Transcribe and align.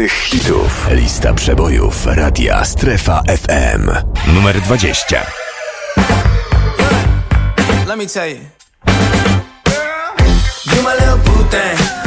aktualnych 0.00 0.12
hitów. 0.12 0.88
Lista 0.90 1.34
przebojów 1.34 2.06
Radia 2.06 2.64
Strefa 2.64 3.22
FM. 3.22 3.90
Numer 4.34 4.60
20. 4.60 5.26
Let 7.86 7.98
me 7.98 8.06
tell 8.06 8.28
you. 8.28 8.40
You 10.66 10.82
my 10.82 10.94
little 10.94 11.18
boo. 11.24 11.40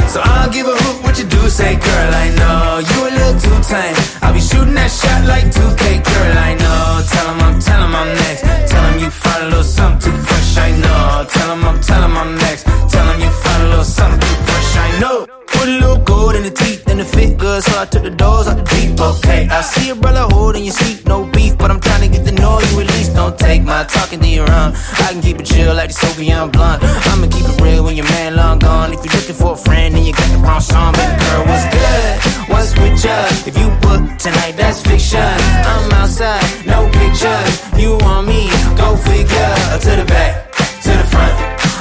So 0.08 0.20
I'll 0.20 0.50
give 0.50 0.68
a 0.68 0.76
hoot 0.76 1.04
what 1.04 1.18
you 1.18 1.24
do 1.24 1.50
say, 1.50 1.74
girl. 1.74 2.14
I 2.14 2.30
know 2.38 2.80
you 2.80 3.08
a 3.08 3.10
little 3.10 3.40
too 3.40 3.62
tame. 3.68 3.96
I'll 4.22 4.34
be 4.34 4.40
shooting 4.40 4.74
that 4.74 4.90
shot 4.90 5.24
like 5.26 5.44
2K, 5.44 6.02
girl. 6.04 6.38
I 6.38 6.54
know. 6.54 7.02
Tell 7.12 7.28
him 7.30 7.40
I'm, 7.46 7.60
tell 7.60 7.82
him 7.84 7.94
I'm 7.94 8.08
next. 8.14 8.42
Tell 8.70 8.84
him 8.88 8.98
you 9.04 9.10
find 9.10 9.42
a 9.44 9.46
little 9.46 9.64
something 9.64 10.12
too 10.12 10.18
fresh. 10.18 10.56
I 10.58 10.70
know. 10.84 11.26
Tell 11.30 11.50
him 11.52 11.64
I'm, 11.64 11.80
tell 11.80 12.02
him 12.02 12.16
I'm 12.16 12.34
next. 12.38 12.64
Tell 12.92 13.06
him 13.10 13.20
you 13.20 13.30
find 13.30 13.62
a 13.62 13.68
little 13.68 13.84
something 13.84 14.20
too 14.20 14.36
fresh. 14.46 14.76
I 14.76 15.00
know. 15.00 15.43
Put 15.64 15.72
a 15.72 15.78
little 15.78 16.04
gold 16.04 16.34
in 16.36 16.42
the 16.42 16.50
teeth 16.50 16.86
and 16.88 17.00
the 17.00 17.06
fit 17.06 17.38
good, 17.38 17.62
so 17.62 17.80
I 17.80 17.86
took 17.86 18.02
the 18.02 18.10
doors 18.10 18.46
out 18.48 18.58
the 18.58 18.64
deep. 18.68 19.00
Okay, 19.00 19.48
I 19.48 19.62
see 19.62 19.88
a 19.88 19.94
brother 19.94 20.28
holding 20.28 20.62
your 20.62 20.74
seat, 20.74 21.06
no 21.06 21.24
beef, 21.24 21.56
but 21.56 21.70
I'm 21.70 21.80
trying 21.80 22.02
to 22.04 22.08
get 22.12 22.34
know 22.38 22.60
you 22.60 22.80
at. 22.80 23.14
Don't 23.14 23.38
take 23.38 23.62
my 23.62 23.82
talking 23.84 24.20
to 24.20 24.28
your 24.28 24.44
own. 24.44 24.76
I 25.00 25.08
can 25.12 25.22
keep 25.22 25.40
it 25.40 25.46
chill 25.46 25.74
like 25.74 25.88
the 25.88 25.94
Soviet 25.94 26.52
blunt. 26.52 26.84
I'ma 26.84 27.28
keep 27.32 27.48
it 27.48 27.58
real 27.62 27.82
when 27.82 27.96
your 27.96 28.04
man 28.12 28.36
long 28.36 28.58
gone. 28.58 28.92
If 28.92 29.00
you're 29.06 29.14
looking 29.16 29.34
for 29.34 29.52
a 29.54 29.56
friend, 29.56 29.94
then 29.94 30.04
you 30.04 30.12
got 30.12 30.28
the 30.36 30.38
wrong 30.44 30.60
song. 30.60 30.92
Baby 30.92 31.16
girl, 31.24 31.42
what's 31.48 31.64
good? 31.72 32.12
What's 32.52 32.70
with 32.76 33.02
ya? 33.02 33.16
If 33.48 33.56
you 33.56 33.72
book 33.80 34.04
tonight, 34.20 34.60
that's 34.60 34.82
fiction. 34.82 35.32
I'm 35.64 35.90
outside, 35.92 36.44
no 36.66 36.84
pictures. 36.92 37.52
You 37.80 37.96
want 38.04 38.28
me? 38.28 38.52
Go 38.76 39.00
figure. 39.00 39.52
To 39.80 39.92
the 39.96 40.04
back, 40.04 40.52
to 40.84 40.92
the 40.92 41.06
front. 41.08 41.32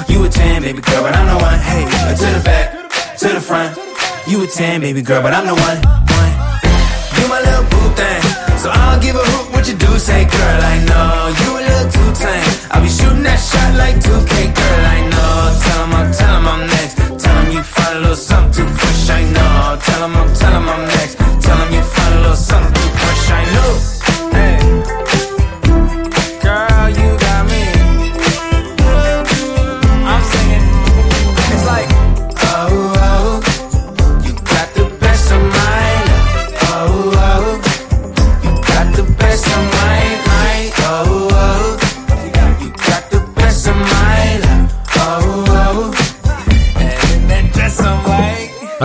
You 0.09 0.23
a 0.23 0.29
10, 0.29 0.61
baby 0.61 0.79
girl, 0.79 1.03
but 1.03 1.13
I'm 1.19 1.27
the 1.27 1.43
one. 1.43 1.59
Hey, 1.59 1.83
to 1.83 2.27
the 2.31 2.43
back, 2.45 2.82
to 3.23 3.29
the 3.29 3.39
front. 3.39 3.77
You 4.27 4.43
a 4.43 4.47
10, 4.47 4.81
baby 4.81 5.01
girl, 5.01 5.21
but 5.21 5.33
I'm 5.33 5.47
the 5.47 5.55
one. 5.55 5.79
one. 5.79 6.33
You 7.15 7.25
my 7.31 7.39
little 7.39 7.63
boo 7.71 7.87
thing. 7.95 8.21
So 8.59 8.67
I'll 8.69 8.99
give 8.99 9.15
a 9.15 9.23
hoot 9.23 9.53
what 9.53 9.63
you 9.65 9.75
do 9.75 9.97
say, 9.97 10.27
girl. 10.27 10.59
I 10.59 10.75
know 10.83 11.31
you 11.39 11.49
a 11.55 11.61
little 11.63 11.89
too 11.95 12.09
tame. 12.19 12.51
I'll 12.71 12.83
be 12.83 12.89
shooting 12.89 13.23
that 13.23 13.39
shot 13.39 13.71
like 13.79 13.95
2K, 14.03 14.33
girl. 14.51 14.83
I 14.97 14.99
know. 15.07 15.35
Tell 15.63 15.79
him 15.85 15.93
I'm, 15.99 16.11
tell 16.11 16.35
him 16.35 16.47
I'm 16.51 16.67
next. 16.67 16.95
Tell 17.23 17.35
him 17.39 17.51
you 17.55 17.63
find 17.63 17.95
a 17.95 18.01
little 18.01 18.15
something 18.17 18.51
too 18.51 18.67
fresh. 18.67 19.09
I 19.09 19.23
know. 19.31 19.79
Tell 19.79 20.03
him 20.03 20.15
I'm, 20.19 20.29
tell 20.35 20.53
him 20.59 20.67
I'm 20.67 20.83
next. 20.83 21.15
Tell 21.15 21.57
him 21.63 21.73
you 21.73 21.83
find 21.83 22.13
a 22.15 22.19
little 22.27 22.35
something 22.35 22.82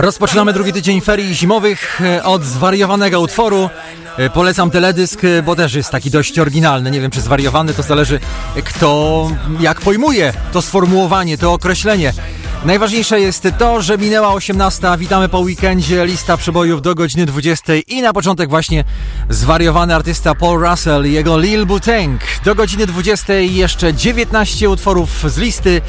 Rozpoczynamy 0.01 0.53
drugi 0.53 0.73
tydzień 0.73 1.01
ferii 1.01 1.35
zimowych 1.35 2.01
e, 2.01 2.23
od 2.23 2.43
zwariowanego 2.43 3.21
utworu. 3.21 3.69
E, 4.17 4.29
Polecam 4.29 4.71
teledysk, 4.71 5.23
e, 5.23 5.43
bo 5.43 5.55
też 5.55 5.73
jest 5.73 5.89
taki 5.89 6.11
dość 6.11 6.39
oryginalny. 6.39 6.91
Nie 6.91 7.01
wiem, 7.01 7.11
czy 7.11 7.21
zwariowany, 7.21 7.73
to 7.73 7.83
zależy 7.83 8.19
kto 8.65 9.31
jak 9.59 9.81
pojmuje 9.81 10.33
to 10.51 10.61
sformułowanie, 10.61 11.37
to 11.37 11.53
określenie. 11.53 12.13
Najważniejsze 12.65 13.19
jest 13.19 13.47
to, 13.57 13.81
że 13.81 13.97
minęła 13.97 14.33
18. 14.33 14.87
Witamy 14.97 15.29
po 15.29 15.39
weekendzie, 15.39 16.05
lista 16.05 16.37
przebojów 16.37 16.81
do 16.81 16.95
godziny 16.95 17.25
20 17.25 17.73
i 17.87 18.01
na 18.01 18.13
początek 18.13 18.49
właśnie 18.49 18.83
zwariowany 19.29 19.95
artysta 19.95 20.35
Paul 20.35 20.61
Russell 20.61 21.05
i 21.05 21.11
jego 21.11 21.39
Lil 21.39 21.65
Buteng. 21.65 22.21
Do 22.43 22.55
godziny 22.55 22.85
20 22.85 23.33
jeszcze 23.33 23.93
19 23.93 24.69
utworów 24.69 25.31
z 25.31 25.37
listy, 25.37 25.81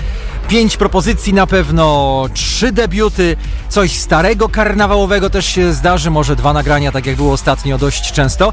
5 0.50 0.76
propozycji 0.76 1.34
na 1.34 1.46
pewno, 1.46 2.24
3 2.34 2.72
debiuty, 2.72 3.36
coś 3.68 3.92
starego 3.98 4.48
karnawałowego 4.48 5.30
też 5.30 5.46
się 5.46 5.72
zdarzy, 5.72 6.10
może 6.10 6.36
dwa 6.36 6.52
nagrania, 6.52 6.92
tak 6.92 7.06
jak 7.06 7.16
było 7.16 7.32
ostatnio 7.32 7.78
dość 7.78 8.12
często. 8.12 8.52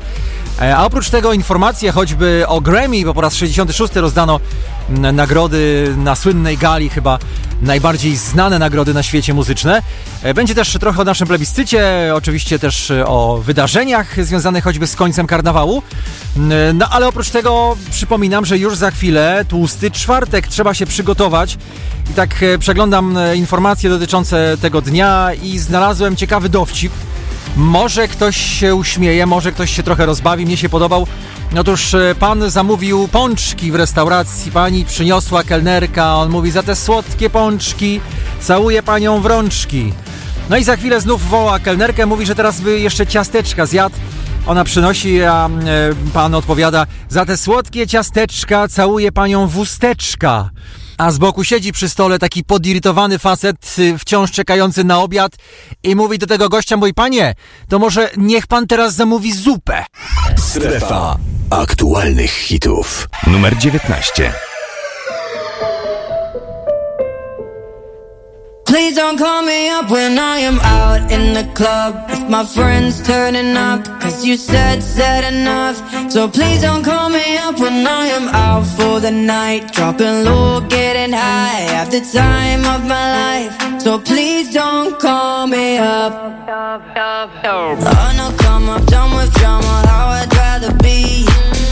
E, 0.61 0.77
A 0.77 0.85
oprócz 0.85 1.09
tego 1.09 1.33
informacje 1.33 1.91
choćby 1.91 2.43
o 2.47 2.61
Grammy, 2.61 3.03
bo 3.05 3.13
po 3.13 3.21
raz 3.21 3.35
66 3.35 3.95
rozdano 3.95 4.39
nagrody 4.89 5.93
na 5.97 6.15
słynnej 6.15 6.57
gali, 6.57 6.89
chyba 6.89 7.19
najbardziej 7.61 8.15
znane 8.15 8.59
nagrody 8.59 8.93
na 8.93 9.03
świecie 9.03 9.33
muzyczne. 9.33 9.81
E, 10.23 10.33
Będzie 10.33 10.55
też 10.55 10.77
trochę 10.79 11.01
o 11.01 11.05
naszym 11.05 11.27
plebiscycie, 11.27 12.11
oczywiście 12.15 12.59
też 12.59 12.91
o 13.05 13.37
wydarzeniach 13.43 14.25
związanych 14.25 14.63
choćby 14.63 14.87
z 14.87 14.95
końcem 14.95 15.27
karnawału. 15.27 15.81
No 16.73 16.89
ale 16.91 17.07
oprócz 17.07 17.29
tego 17.29 17.77
przypominam, 17.91 18.45
że 18.45 18.57
już 18.57 18.75
za 18.75 18.91
chwilę, 18.91 19.45
tłusty 19.49 19.91
czwartek, 19.91 20.47
trzeba 20.47 20.73
się 20.73 20.85
przygotować. 20.85 21.57
I 22.11 22.13
tak 22.13 22.43
e, 22.43 22.57
przeglądam 22.57 23.17
e, 23.17 23.35
informacje 23.35 23.89
dotyczące 23.89 24.57
tego 24.61 24.81
dnia 24.81 25.29
i 25.43 25.59
znalazłem 25.59 26.15
ciekawy 26.15 26.49
dowcip. 26.49 26.91
Może 27.55 28.07
ktoś 28.07 28.37
się 28.37 28.75
uśmieje, 28.75 29.25
może 29.25 29.51
ktoś 29.51 29.75
się 29.75 29.83
trochę 29.83 30.05
rozbawi, 30.05 30.45
mnie 30.45 30.57
się 30.57 30.69
podobał. 30.69 31.07
Otóż 31.59 31.93
e, 31.93 32.15
pan 32.19 32.49
zamówił 32.49 33.07
pączki 33.07 33.71
w 33.71 33.75
restauracji, 33.75 34.51
pani 34.51 34.85
przyniosła 34.85 35.43
kelnerka, 35.43 36.15
on 36.15 36.29
mówi 36.29 36.51
za 36.51 36.63
te 36.63 36.75
słodkie 36.75 37.29
pączki 37.29 38.01
całuję 38.39 38.83
panią 38.83 39.21
w 39.21 39.25
rączki. 39.25 39.93
No 40.49 40.57
i 40.57 40.63
za 40.63 40.75
chwilę 40.75 41.01
znów 41.01 41.29
woła 41.29 41.59
kelnerkę, 41.59 42.05
mówi, 42.05 42.25
że 42.25 42.35
teraz 42.35 42.61
by 42.61 42.79
jeszcze 42.79 43.07
ciasteczka 43.07 43.65
zjadł. 43.65 43.95
Ona 44.47 44.63
przynosi, 44.63 45.23
a 45.23 45.49
pan 46.13 46.35
odpowiada 46.35 46.85
za 47.09 47.25
te 47.25 47.37
słodkie 47.37 47.87
ciasteczka 47.87 48.67
całuję 48.67 49.11
panią 49.11 49.47
w 49.47 49.57
usteczka. 49.57 50.49
A 50.97 51.11
z 51.11 51.17
boku 51.17 51.43
siedzi 51.43 51.71
przy 51.71 51.89
stole 51.89 52.19
taki 52.19 52.43
podirytowany 52.43 53.19
facet, 53.19 53.75
y, 53.79 53.97
wciąż 53.97 54.31
czekający 54.31 54.83
na 54.83 54.99
obiad 54.99 55.31
i 55.83 55.95
mówi 55.95 56.17
do 56.19 56.27
tego 56.27 56.49
gościa, 56.49 56.77
mój 56.77 56.93
panie, 56.93 57.35
to 57.69 57.79
może 57.79 58.09
niech 58.17 58.47
pan 58.47 58.67
teraz 58.67 58.93
zamówi 58.93 59.33
zupę. 59.33 59.85
Strefa 60.37 61.17
aktualnych 61.49 62.31
hitów. 62.31 63.09
Numer 63.27 63.57
19. 63.57 64.33
Please 68.77 68.95
don't 68.95 69.17
call 69.17 69.41
me 69.41 69.69
up 69.69 69.89
when 69.89 70.19
I 70.19 70.37
am 70.37 70.59
out 70.59 71.11
in 71.11 71.33
the 71.33 71.51
club. 71.55 71.95
If 72.09 72.29
my 72.29 72.45
friends 72.45 73.01
turning 73.01 73.57
up 73.57 73.83
Cause 73.99 74.23
you 74.23 74.37
said, 74.37 74.83
said 74.83 75.23
enough. 75.33 75.77
So 76.11 76.27
please 76.27 76.61
don't 76.61 76.83
call 76.83 77.09
me 77.09 77.37
up 77.39 77.59
when 77.59 77.87
I 77.87 78.05
am 78.05 78.27
out 78.27 78.67
for 78.77 78.99
the 78.99 79.09
night. 79.09 79.73
Dropping 79.73 80.25
low, 80.25 80.61
getting 80.61 81.13
high 81.13 81.65
Have 81.73 81.89
the 81.89 82.01
time 82.01 82.65
of 82.75 82.85
my 82.85 83.05
life. 83.21 83.81
So 83.81 83.97
please 83.97 84.53
don't 84.53 84.99
call 84.99 85.47
me 85.47 85.79
up. 85.79 86.13
Oh 87.81 88.13
no, 88.19 88.37
come 88.37 88.69
up, 88.69 88.85
done 88.85 89.15
with 89.17 89.33
drama 89.39 89.75
How 89.87 90.09
I'd 90.19 90.31
rather 90.35 90.71
be. 90.83 91.25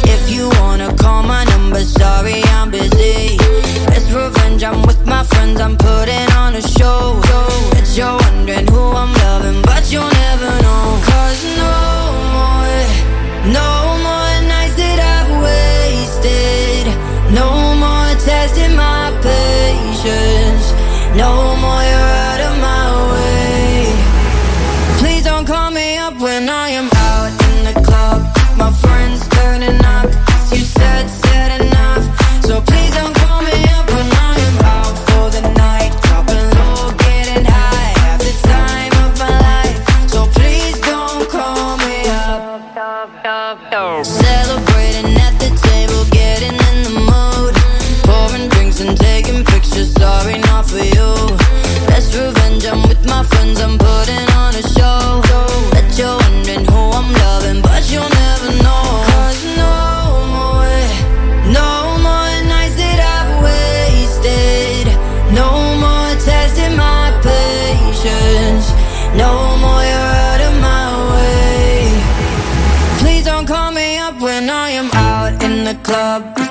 If 0.09 0.31
you 0.33 0.49
wanna 0.59 0.91
call 0.97 1.21
my 1.21 1.43
number 1.43 1.81
Sorry, 1.81 2.41
I'm 2.57 2.71
busy 2.71 3.64
revenge, 4.15 4.63
I'm 4.63 4.81
with 4.83 5.05
my 5.05 5.23
friends 5.23 5.59
I'm 5.59 5.75
putting 5.77 6.31
on 6.33 6.55
a 6.55 6.61
show. 6.61 7.19
Bet 7.71 7.87
you're 7.97 8.17
wondering 8.17 8.67
who 8.67 8.79
I'm 8.79 9.14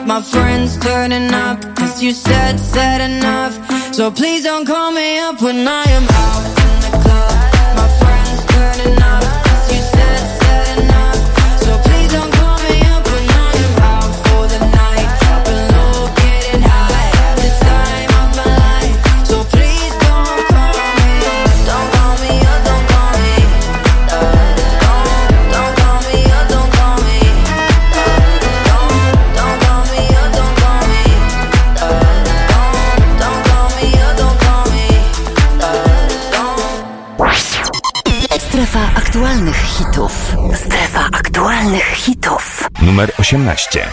my 0.06 0.20
friends 0.22 0.76
turning 0.78 1.32
up. 1.32 1.60
Cause 1.76 2.02
you 2.02 2.12
said, 2.12 2.58
said 2.58 3.00
enough. 3.00 3.54
So 3.94 4.10
please 4.10 4.44
don't 4.44 4.66
call 4.66 4.92
me 4.92 5.18
up 5.18 5.40
when 5.40 5.66
I 5.68 5.84
am 5.84 6.04
out 6.08 6.63
aktualnych 41.64 41.84
hitów. 41.84 42.68
Numer 42.82 43.12
18. 43.18 43.88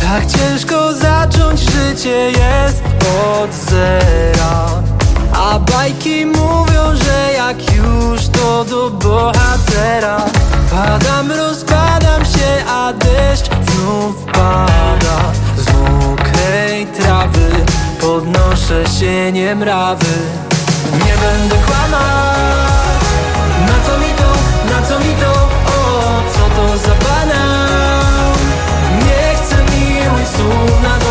Tak 0.00 0.26
ciężko 0.26 0.92
zacząć 0.92 1.60
życie 1.60 2.30
jest 2.30 2.82
od 3.42 3.54
zera 3.54 4.68
A 5.34 5.58
bajki 5.58 6.26
mówią, 6.26 6.96
że 7.04 7.32
jak 7.32 7.76
już 7.76 8.26
to 8.28 8.64
do 8.64 8.90
bohatera 8.90 10.16
Padam, 10.70 11.32
rozpadam 11.32 12.24
się, 12.24 12.64
a 12.70 12.92
deszcz 12.92 13.50
znów 13.70 14.24
pada 14.24 15.47
podnoszę 18.68 18.98
się 18.98 19.32
niemrawy 19.32 20.06
Nie 20.92 21.14
będę 21.16 21.56
kłamać. 21.66 22.38
Na 23.66 23.86
co 23.86 23.98
mi 23.98 24.12
to, 24.18 24.32
na 24.72 24.86
co 24.88 24.98
mi 24.98 25.14
to, 25.14 25.32
o 25.66 26.22
co 26.32 26.56
to 26.56 26.78
za 26.78 26.94
banał? 26.94 28.32
Nie 29.04 29.34
chcę 29.36 29.56
miłych 29.56 30.28
słów 30.28 30.82
na 30.82 31.07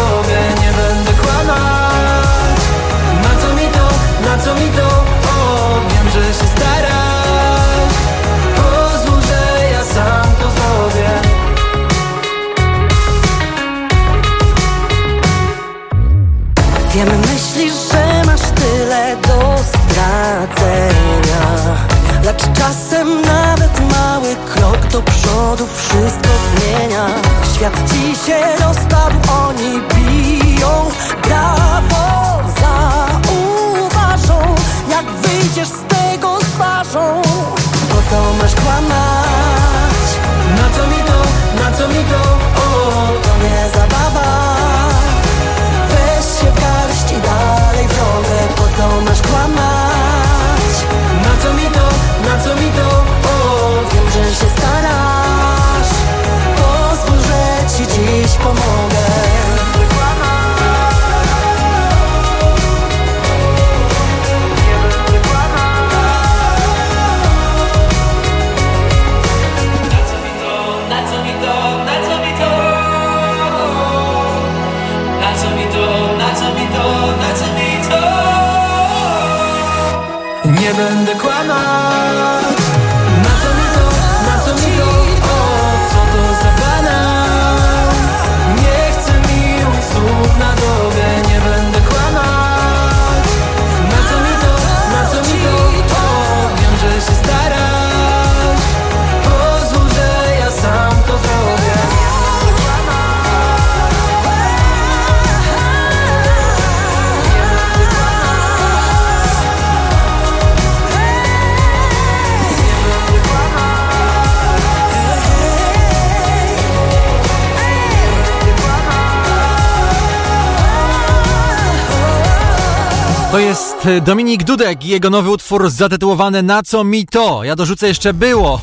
Dominik 124.02 124.44
Dudek 124.44 124.86
i 124.86 124.88
jego 124.88 125.10
nowy 125.10 125.30
utwór 125.30 125.70
zatytułowany 125.70 126.44
Na 126.44 126.64
co 126.64 126.84
mi 126.84 127.06
to? 127.06 127.44
Ja 127.44 127.56
dorzucę 127.56 127.88
jeszcze 127.88 128.14
było. 128.14 128.62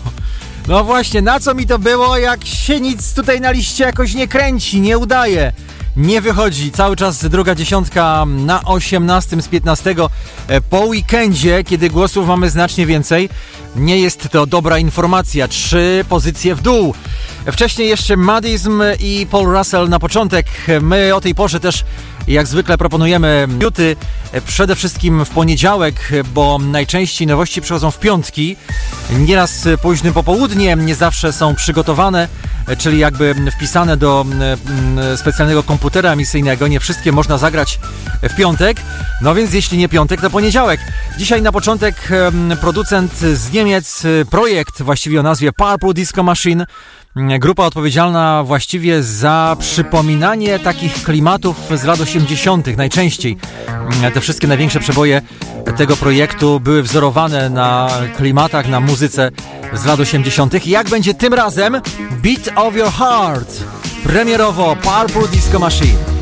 No 0.68 0.84
właśnie, 0.84 1.22
na 1.22 1.40
co 1.40 1.54
mi 1.54 1.66
to 1.66 1.78
było, 1.78 2.16
jak 2.16 2.44
się 2.44 2.80
nic 2.80 3.14
tutaj 3.14 3.40
na 3.40 3.50
liście 3.50 3.84
jakoś 3.84 4.14
nie 4.14 4.28
kręci, 4.28 4.80
nie 4.80 4.98
udaje. 4.98 5.52
Nie 5.96 6.20
wychodzi. 6.20 6.72
Cały 6.72 6.96
czas 6.96 7.28
druga 7.28 7.54
dziesiątka 7.54 8.24
na 8.26 8.62
18 8.64 9.42
z 9.42 9.48
15 9.48 9.94
e, 10.48 10.60
po 10.60 10.80
weekendzie, 10.80 11.64
kiedy 11.64 11.90
głosów 11.90 12.28
mamy 12.28 12.50
znacznie 12.50 12.86
więcej. 12.86 13.28
Nie 13.76 13.98
jest 13.98 14.28
to 14.28 14.46
dobra 14.46 14.78
informacja. 14.78 15.48
Trzy 15.48 16.04
pozycje 16.08 16.54
w 16.54 16.62
dół. 16.62 16.94
Wcześniej 17.52 17.88
jeszcze 17.88 18.16
Madizm 18.16 18.82
i 19.00 19.26
Paul 19.30 19.46
Russell 19.46 19.88
na 19.88 19.98
początek. 19.98 20.46
My 20.80 21.14
o 21.14 21.20
tej 21.20 21.34
porze 21.34 21.60
też 21.60 21.84
jak 22.28 22.46
zwykle 22.46 22.78
proponujemy 22.78 23.48
newty 23.60 23.96
przede 24.46 24.76
wszystkim 24.76 25.24
w 25.24 25.30
poniedziałek, 25.30 26.10
bo 26.34 26.58
najczęściej 26.58 27.26
nowości 27.26 27.62
przychodzą 27.62 27.90
w 27.90 27.98
piątki. 27.98 28.56
Nieraz 29.10 29.68
późnym 29.82 30.14
popołudniem, 30.14 30.86
nie 30.86 30.94
zawsze 30.94 31.32
są 31.32 31.54
przygotowane, 31.54 32.28
czyli 32.78 32.98
jakby 32.98 33.34
wpisane 33.56 33.96
do 33.96 34.26
specjalnego 35.16 35.62
komputera 35.62 36.12
emisyjnego. 36.12 36.68
Nie 36.68 36.80
wszystkie 36.80 37.12
można 37.12 37.38
zagrać 37.38 37.80
w 38.22 38.36
piątek. 38.36 38.76
No 39.22 39.34
więc 39.34 39.52
jeśli 39.52 39.78
nie 39.78 39.88
piątek, 39.88 40.20
to 40.20 40.30
poniedziałek. 40.30 40.80
Dzisiaj 41.18 41.42
na 41.42 41.52
początek 41.52 42.08
producent 42.60 43.18
z 43.18 43.52
Niemiec, 43.52 44.02
projekt 44.30 44.82
właściwie 44.82 45.20
o 45.20 45.22
nazwie 45.22 45.52
Purple 45.52 45.94
Disco 45.94 46.22
Machine. 46.22 46.66
Grupa 47.16 47.64
odpowiedzialna 47.64 48.42
właściwie 48.44 49.02
za 49.02 49.56
przypominanie 49.60 50.58
takich 50.58 51.04
klimatów 51.04 51.56
z 51.74 51.84
lat 51.84 52.00
80. 52.00 52.76
najczęściej. 52.76 53.36
Te 54.14 54.20
wszystkie 54.20 54.46
największe 54.46 54.80
przeboje 54.80 55.22
tego 55.76 55.96
projektu 55.96 56.60
były 56.60 56.82
wzorowane 56.82 57.50
na 57.50 57.88
klimatach, 58.16 58.68
na 58.68 58.80
muzyce 58.80 59.30
z 59.72 59.84
lat 59.84 60.00
80. 60.00 60.66
Jak 60.66 60.90
będzie 60.90 61.14
tym 61.14 61.34
razem? 61.34 61.80
Beat 62.22 62.50
of 62.56 62.76
Your 62.76 62.92
Heart. 62.92 63.64
Premierowo 64.02 64.76
Purple 64.76 65.28
Disco 65.28 65.58
Machine. 65.58 66.13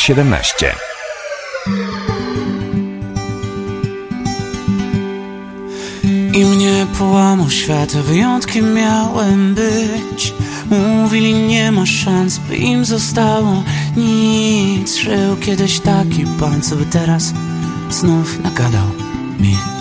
17. 0.00 0.74
I 6.34 6.44
mnie 6.44 6.86
połamał 6.98 7.50
świat, 7.50 7.96
a 7.98 8.02
wyjątkiem 8.02 8.74
miałem 8.74 9.54
być 9.54 10.34
Mówili 10.70 11.34
nie 11.34 11.72
ma 11.72 11.86
szans, 11.86 12.38
by 12.38 12.56
im 12.56 12.84
zostało 12.84 13.62
nic 13.96 14.96
Żył 14.96 15.36
kiedyś 15.36 15.80
taki 15.80 16.24
pan, 16.40 16.62
co 16.62 16.76
by 16.76 16.84
teraz 16.84 17.32
znów 17.90 18.44
nagadał 18.44 18.86
mi 19.40 19.79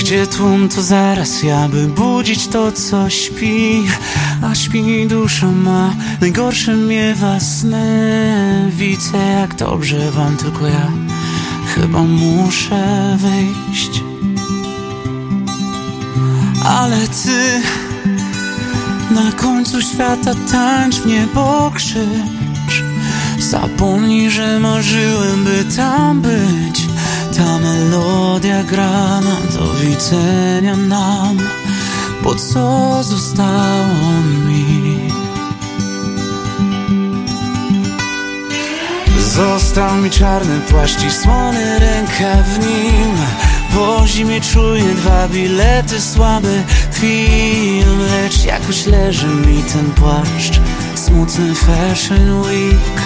Gdzie 0.00 0.26
tłum, 0.26 0.68
to 0.68 0.82
zaraz 0.82 1.42
ja, 1.42 1.68
by 1.68 1.86
budzić 1.86 2.48
to, 2.48 2.72
co 2.72 3.10
śpi. 3.10 3.82
A 4.42 4.54
śpi 4.54 5.06
dusza 5.06 5.46
ma, 5.46 5.94
najgorsze 6.20 6.76
miewa 6.76 7.40
sny 7.40 8.70
Widzę, 8.70 9.18
jak 9.18 9.54
dobrze 9.54 10.10
wam, 10.10 10.36
tylko 10.36 10.66
ja 10.66 10.90
Chyba 11.74 12.02
muszę 12.02 13.16
wyjść. 13.18 14.02
Ale 16.64 16.98
ty 16.98 17.62
Na 19.14 19.32
końcu 19.32 19.82
świata 19.82 20.34
tańcz 20.52 20.96
w 20.96 21.06
niebo 21.06 21.72
krzycz 21.74 22.84
Zapomnij, 23.38 24.30
że 24.30 24.60
marzyłem, 24.60 25.44
by 25.44 25.76
tam 25.76 26.20
być 26.20 26.79
Ta 27.40 27.58
melodia 27.58 28.62
gra 28.62 29.20
nam 29.20 29.42
do 29.52 29.74
widzenia 29.80 30.76
nam 30.76 31.38
Bo 32.22 32.34
co 32.34 33.02
zostało 33.02 34.10
mi? 34.46 35.10
Został 39.34 39.96
mi 39.96 40.10
czarny 40.10 40.60
płaszcz 40.60 41.04
i 41.04 41.10
słony 41.10 41.78
ręka 41.78 42.42
w 42.42 42.58
nim. 42.58 43.16
Po 43.74 44.06
zimie 44.06 44.40
czuję 44.40 44.94
dwa 44.94 45.28
bilety, 45.28 46.00
słaby 46.00 46.62
film 46.92 48.00
Lecz 48.10 48.44
jakoś 48.44 48.86
leży 48.86 49.26
mi 49.26 49.62
ten 49.62 49.90
płaszcz. 49.90 50.60
Smutny 50.94 51.54
fashion 51.54 52.40
week 52.40 52.99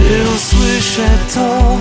Czy 0.00 0.22
usłyszę 0.36 1.08
to, 1.34 1.76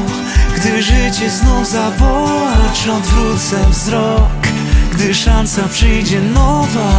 gdy 0.55 0.83
życie 0.83 1.29
znów 1.29 1.67
zawoła 1.69 2.53
Czy 2.73 2.91
odwrócę 2.91 3.69
wzrok, 3.69 4.47
gdy 4.93 5.13
szansa 5.13 5.61
przyjdzie 5.71 6.21
nowa? 6.21 6.91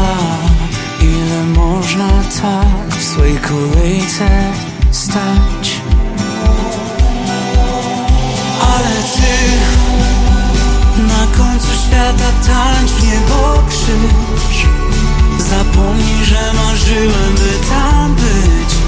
Ile 1.00 1.44
można 1.44 2.08
tak 2.42 2.98
w 2.98 3.04
swojej 3.04 3.38
kolejce 3.38 4.28
stać? 4.90 5.80
Ale 8.60 8.94
ty 9.14 9.36
na 11.02 11.26
końcu 11.38 11.68
świata 11.86 12.32
tańcz 12.46 12.90
w 12.90 13.02
niebo 13.02 13.62
krzycz 13.68 14.66
Zapomnij, 15.38 16.24
że 16.24 16.52
marzyłem, 16.54 17.34
by 17.34 17.68
tam 17.68 18.14
być 18.14 18.79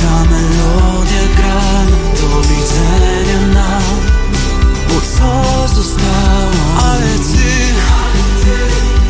Ta 0.00 0.24
melodia 0.32 1.24
gra 1.36 1.60
do 2.20 2.40
widzenia 2.48 3.40
nam 3.54 3.96
Bo 4.88 5.00
co 5.00 5.68
zostało, 5.74 6.62
ale 6.84 7.12
ty 7.32 7.50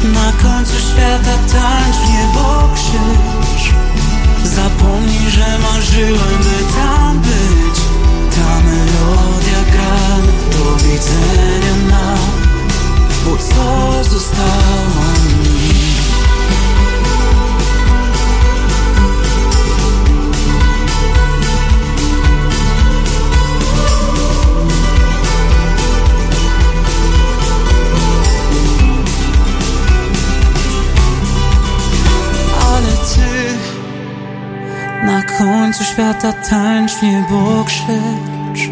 na 0.09 0.33
końcu 0.43 0.73
świata 0.73 1.35
tańcz 1.53 1.97
w 1.97 2.09
niebo 2.09 2.69
krzycz 2.75 3.75
Zapomnij, 4.45 5.31
że 5.31 5.59
marzyłem, 5.59 6.39
by 6.39 6.75
tam 6.75 7.19
być. 7.19 7.81
Ta 8.37 8.61
melodia 8.61 9.61
gra 9.73 10.17
do 10.53 10.77
widzenia 10.77 11.91
nam 11.91 12.19
Bo 13.25 13.37
co 13.37 14.05
zostało? 14.11 15.01
mi 15.43 15.90
końcu 35.41 35.85
świata 35.85 36.33
tańcz 36.33 37.03
niebo 37.03 37.65
krzycz 37.65 38.71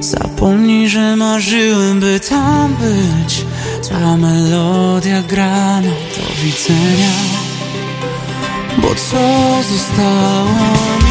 Zapomnij, 0.00 0.88
że 0.88 1.16
marzyłem, 1.16 2.00
by 2.00 2.20
tam 2.20 2.74
być. 2.74 3.44
Ta 3.88 4.16
melodia 4.16 5.22
gra 5.22 5.80
nam 5.80 5.84
do 5.84 6.42
widzenia. 6.42 7.12
Bo 8.78 8.88
co 8.94 9.18
zostało 9.62 10.48
mi? 11.02 11.07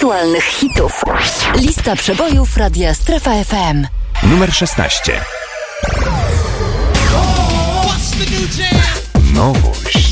aktualnych 0.00 0.44
hitów. 0.44 1.02
Lista 1.54 1.96
przebojów 1.96 2.56
Radia 2.56 2.94
Strefa 2.94 3.30
FM. 3.44 3.86
Numer 4.22 4.54
16. 4.54 5.20
Nowość. 9.34 10.09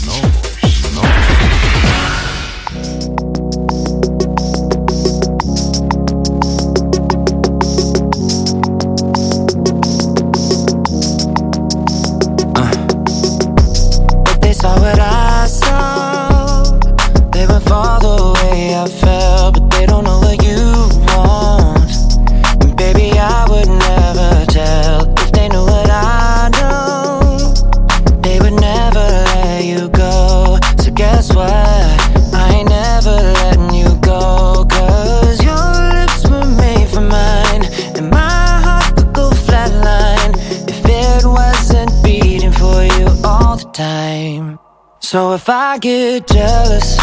So 45.11 45.33
if 45.33 45.49
I 45.49 45.79
get 45.79 46.27
jealous, 46.27 46.99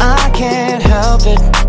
I 0.00 0.28
can't 0.34 0.82
help 0.82 1.20
it. 1.24 1.59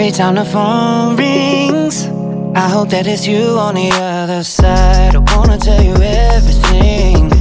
Every 0.00 0.12
time 0.12 0.36
the 0.36 0.44
phone 0.44 1.16
rings, 1.16 2.06
I 2.54 2.68
hope 2.68 2.90
that 2.90 3.08
it's 3.08 3.26
you 3.26 3.58
on 3.58 3.74
the 3.74 3.90
other 3.90 4.44
side. 4.44 5.16
I 5.16 5.18
wanna 5.36 5.58
tell 5.58 5.82
you 5.82 5.94
everything, 5.94 7.32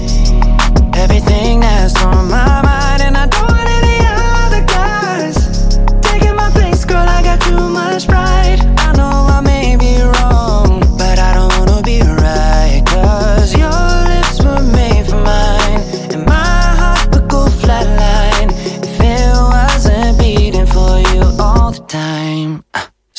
everything 0.96 1.60
that's 1.60 1.96
on 2.04 2.32
my 2.32 2.48
mind, 2.64 2.67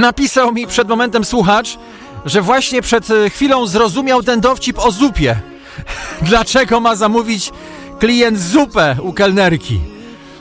Napisał 0.00 0.52
mi 0.52 0.66
przed 0.66 0.88
momentem 0.88 1.24
słuchacz, 1.24 1.78
że 2.24 2.42
właśnie 2.42 2.82
przed 2.82 3.10
e, 3.10 3.30
chwilą 3.30 3.66
zrozumiał 3.66 4.22
ten 4.22 4.40
dowcip 4.40 4.78
o 4.78 4.90
zupie. 4.90 5.36
Dlaczego 6.22 6.80
ma 6.80 6.96
zamówić 6.96 7.52
klient 7.98 8.40
zupę 8.40 8.96
u 9.02 9.12
kelnerki? 9.12 9.80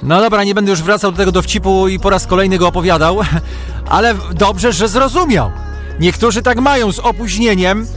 No 0.04 0.22
dobra, 0.22 0.44
nie 0.44 0.56
będę 0.56 0.72
już 0.72 0.82
wracał 0.82 1.12
do 1.12 1.18
tego 1.18 1.32
dowcipu 1.32 1.88
i 1.88 2.00
po 2.00 2.10
raz 2.10 2.28
kolejny 2.28 2.58
go 2.58 2.68
opowiadał, 2.68 3.20
ale 3.90 4.16
dobrze, 4.34 4.74
że 4.74 4.88
zrozumiał. 4.88 5.52
Niektórzy 6.00 6.42
tak 6.42 6.60
mają 6.60 6.92
z 6.92 7.00
opóźnieniem, 7.00 7.88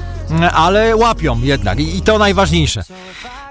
ale 0.54 0.96
łapią 0.96 1.40
jednak 1.42 1.80
i 1.80 2.02
to 2.02 2.18
najważniejsze. 2.18 2.84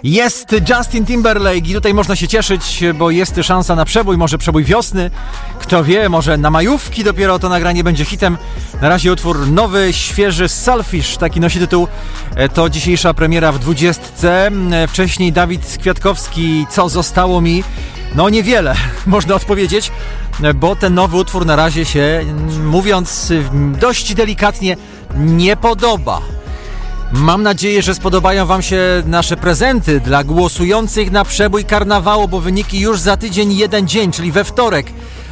Jest 0.04 0.56
Justin 0.70 1.06
Timberlake 1.06 1.68
i 1.70 1.74
tutaj 1.74 1.94
można 1.94 2.16
się 2.16 2.28
cieszyć, 2.28 2.84
bo 2.96 3.12
jest 3.12 3.36
szansa 3.44 3.76
na 3.76 3.86
przebój, 3.86 4.18
może 4.18 4.38
przebój 4.38 4.64
wiosny. 4.64 5.12
Kto 5.60 5.84
wie, 5.84 6.10
może 6.10 6.38
na 6.38 6.50
majówki 6.50 7.04
dopiero 7.04 7.40
to 7.40 7.50
nagranie 7.50 7.84
będzie 7.84 8.06
hitem. 8.06 8.38
Na 8.82 8.90
razie 8.90 9.12
utwór 9.12 9.48
nowy, 9.48 9.94
świeży, 9.94 10.48
Selfish, 10.50 11.18
taki 11.18 11.40
nosi 11.40 11.60
tytuł. 11.60 11.88
E, 12.36 12.50
To 12.50 12.70
dzisiejsza 12.70 13.14
premiera 13.14 13.52
w 13.52 13.60
dwudziestce. 13.60 14.48
E, 14.72 14.88
Wcześniej 14.88 15.32
Dawid 15.32 15.78
Kwiatkowski, 15.80 16.66
Co 16.70 16.90
zostało 16.90 17.42
mi? 17.42 17.64
No 18.16 18.30
niewiele, 18.30 18.76
można 19.06 19.36
odpowiedzieć, 19.36 19.92
e, 20.44 20.54
bo 20.54 20.76
ten 20.76 20.94
nowy 20.94 21.18
utwór 21.18 21.46
na 21.46 21.56
razie 21.56 21.86
się, 21.86 22.26
mówiąc 22.64 23.34
dość 23.80 24.14
delikatnie, 24.14 24.78
nie 25.16 25.58
podoba. 25.58 26.22
Mam 27.14 27.44
nadzieję, 27.44 27.82
że 27.82 27.96
spodobają 27.96 28.46
Wam 28.46 28.62
się 28.62 29.04
nasze 29.06 29.38
prezenty 29.38 30.00
dla 30.00 30.24
głosujących 30.24 31.12
na 31.12 31.26
przebój 31.26 31.66
karnawału, 31.66 32.28
bo 32.28 32.40
wyniki 32.40 32.80
już 32.80 33.00
za 33.00 33.18
tydzień, 33.18 33.58
jeden 33.58 33.88
dzień, 33.88 34.12
czyli 34.12 34.32
we 34.32 34.44
wtorek 34.44 34.88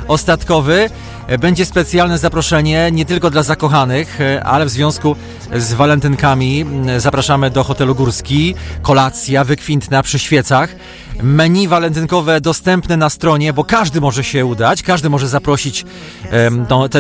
ostatkowy. 0.08 0.90
E, 1.28 1.38
Będzie 1.38 1.66
specjalne 1.66 2.18
zaproszenie 2.18 2.90
nie 2.92 3.06
tylko 3.06 3.30
dla 3.30 3.44
zakochanych, 3.44 4.22
e, 4.22 4.44
ale 4.44 4.66
w 4.66 4.70
związku 4.70 5.16
z 5.56 5.74
walentynkami 5.74 6.66
zapraszamy 6.98 7.50
do 7.50 7.64
hotelu 7.64 7.96
Górski. 7.96 8.56
Kolacja 8.82 9.44
wykwintna 9.44 10.04
przy 10.04 10.20
świecach. 10.20 10.76
Menu 11.24 11.68
walentynkowe 11.68 12.42
dostępne 12.42 12.98
na 12.98 13.10
stronie, 13.10 13.54
bo 13.54 13.64
każdy 13.64 14.02
może 14.02 14.24
się 14.24 14.46
udać, 14.46 14.84
każdy 14.84 15.10
może 15.10 15.28
zaprosić 15.28 15.86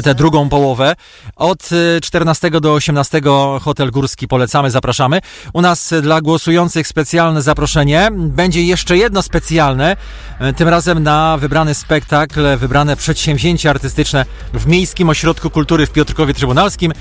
tę 0.04 0.16
drugą 0.16 0.50
połowę. 0.50 0.96
Od 1.36 1.70
e, 1.98 2.02
14 2.02 2.52
do 2.52 2.74
18 2.74 3.22
Hotel 3.62 3.92
Górski 3.92 4.28
polecamy, 4.28 4.72
zapraszamy. 4.72 5.22
U 5.54 5.62
nas 5.62 5.94
e, 5.94 6.02
dla 6.02 6.22
głosujących 6.22 6.88
specjalne 6.88 7.42
zaproszenie. 7.42 8.10
Będzie 8.14 8.64
jeszcze 8.64 8.98
jedno 8.98 9.22
specjalne, 9.22 9.98
e, 10.40 10.54
tym 10.54 10.68
razem 10.68 11.04
na 11.04 11.38
wybrany 11.38 11.74
spektakl, 11.74 12.58
wybrane 12.58 12.96
przedsięwzięcie 12.96 13.70
artystyczne 13.70 14.26
w 14.54 14.68
Miejskim 14.68 15.10
Ośrodku 15.10 15.50
Kultury 15.50 15.86
w 15.86 15.92
Piotrkowie 15.92 16.34
Trybunalskim. 16.34 16.94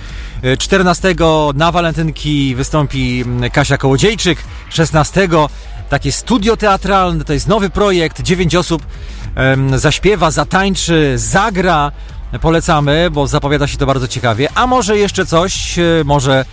E, 0.43 0.57
14 0.57 1.15
na 1.55 1.73
walentynki 1.73 2.55
wystąpi 2.55 3.21
mm, 3.27 3.51
Kasia 3.51 3.79
Kołodziejczyk, 3.79 4.39
16 4.71 5.29
takie 5.89 6.13
studio 6.13 6.57
teatralne, 6.57 7.25
to 7.25 7.33
jest 7.33 7.49
nowy 7.49 7.71
projekt, 7.71 8.23
dziewięć 8.23 8.55
osób 8.55 8.83
em, 9.35 9.79
zaśpiewa, 9.79 10.31
zatańczy, 10.31 11.13
zagra. 11.17 11.93
Polecamy, 12.41 13.09
bo 13.11 13.27
zapowiada 13.27 13.67
się 13.67 13.79
to 13.79 13.87
bardzo 13.87 14.09
ciekawie. 14.09 14.49
A 14.55 14.67
może 14.67 14.99
jeszcze 14.99 15.27
coś, 15.27 15.79
e, 15.79 15.83
może 16.05 16.45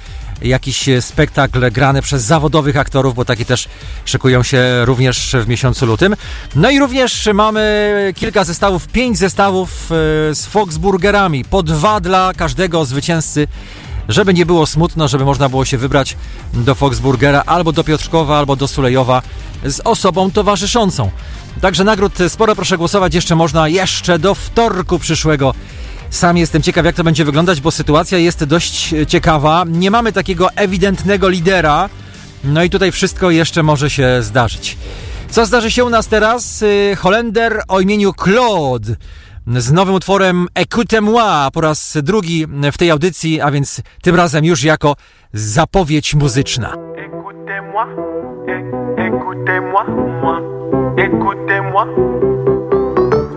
jakiś 0.42 0.90
spektakl 1.00 1.72
grany 1.72 2.02
przez 2.02 2.24
zawodowych 2.24 2.78
aktorów, 2.78 3.16
bo 3.16 3.26
takie 3.26 3.46
też 3.46 3.68
szykują 4.06 4.44
się 4.44 4.86
również 4.86 5.36
w 5.44 5.48
miesiącu 5.48 5.86
lutym. 5.86 6.16
No 6.56 6.70
i 6.70 6.80
również 6.80 7.30
mamy 7.34 8.14
kilka 8.16 8.44
zestawów, 8.44 8.88
pięć 8.88 9.18
zestawów 9.18 9.70
e, 9.70 10.36
z 10.36 10.46
Foxburgerami, 10.46 11.46
po 11.46 11.64
dwa 11.64 12.00
dla 12.00 12.34
każdego 12.38 12.86
zwycięzcy 12.86 13.48
żeby 14.10 14.34
nie 14.34 14.46
było 14.46 14.66
smutno, 14.66 15.08
żeby 15.08 15.26
można 15.26 15.50
było 15.50 15.66
się 15.66 15.78
wybrać 15.78 16.18
do 16.54 16.76
Foxburgera 16.76 17.44
albo 17.46 17.72
do 17.72 17.84
Piotrkowa, 17.84 18.38
albo 18.38 18.56
do 18.56 18.68
Sulejowa 18.68 19.22
z 19.66 19.82
osobą 19.84 20.32
towarzyszącą. 20.32 21.12
Także 21.62 21.84
nagród 21.84 22.14
sporo, 22.28 22.56
proszę 22.56 22.78
głosować, 22.78 23.16
jeszcze 23.16 23.36
można 23.36 23.68
jeszcze 23.68 24.20
do 24.20 24.36
wtorku 24.36 25.00
przyszłego. 25.00 25.54
Sam 26.10 26.38
jestem 26.38 26.62
ciekaw, 26.62 26.86
jak 26.86 26.96
to 26.96 27.04
będzie 27.04 27.26
wyglądać, 27.26 27.62
bo 27.62 27.72
sytuacja 27.72 28.18
jest 28.18 28.44
dość 28.44 28.94
ciekawa. 29.08 29.64
Nie 29.68 29.92
mamy 29.92 30.14
takiego 30.14 30.52
ewidentnego 30.52 31.30
lidera, 31.30 31.90
no 32.44 32.64
i 32.64 32.70
tutaj 32.70 32.92
wszystko 32.92 33.32
jeszcze 33.32 33.64
może 33.64 33.90
się 33.90 34.18
zdarzyć. 34.22 34.78
Co 35.30 35.46
zdarzy 35.46 35.72
się 35.72 35.86
u 35.86 35.90
nas 35.90 36.08
teraz? 36.08 36.62
Y, 36.62 36.96
Holender 36.98 37.64
o 37.68 37.80
imieniu 37.80 38.14
Claude 38.14 38.96
z 39.48 39.72
nowym 39.72 39.96
utworem 39.96 40.48
Écoutez-moi 40.56 41.52
po 41.54 41.62
raz 41.62 41.98
drugi 42.04 42.46
w 42.74 42.78
tej 42.78 42.92
audycji, 42.92 43.42
a 43.42 43.52
więc 43.52 43.82
tym 44.02 44.16
razem 44.16 44.46
już 44.46 44.64
jako 44.64 44.96
zapowiedź 45.34 46.16
muzyczna. 46.16 46.74
Écoutez-moi, 46.98 47.86
é- 48.48 49.08
écoutez-moi, 49.08 49.86
moi, 50.22 50.42
écoutez-moi. 50.98 51.86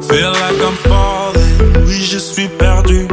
Feel 0.09 0.31
like 0.31 0.63
I'm 0.63 0.77
falling, 0.89 1.87
oui 1.87 2.03
je 2.13 2.21
suis 2.21 2.49
perdu. 2.49 3.09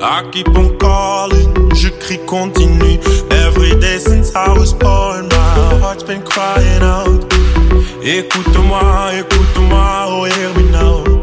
I 0.00 0.30
keep 0.30 0.48
on 0.48 0.68
calling, 0.78 1.74
je 1.74 1.90
crie 1.90 2.18
continue. 2.26 2.98
Every 3.30 3.80
day 3.80 3.98
since 4.00 4.32
I 4.36 4.58
was 4.58 4.72
born, 4.74 5.28
my 5.28 5.78
heart's 5.80 6.04
been 6.04 6.22
crying 6.22 6.82
out. 6.82 7.34
Écoute-moi, 8.02 9.12
écoute-moi, 9.20 10.06
oh 10.08 10.24
hear 10.24 10.50
me 10.56 10.70
now. 10.70 11.13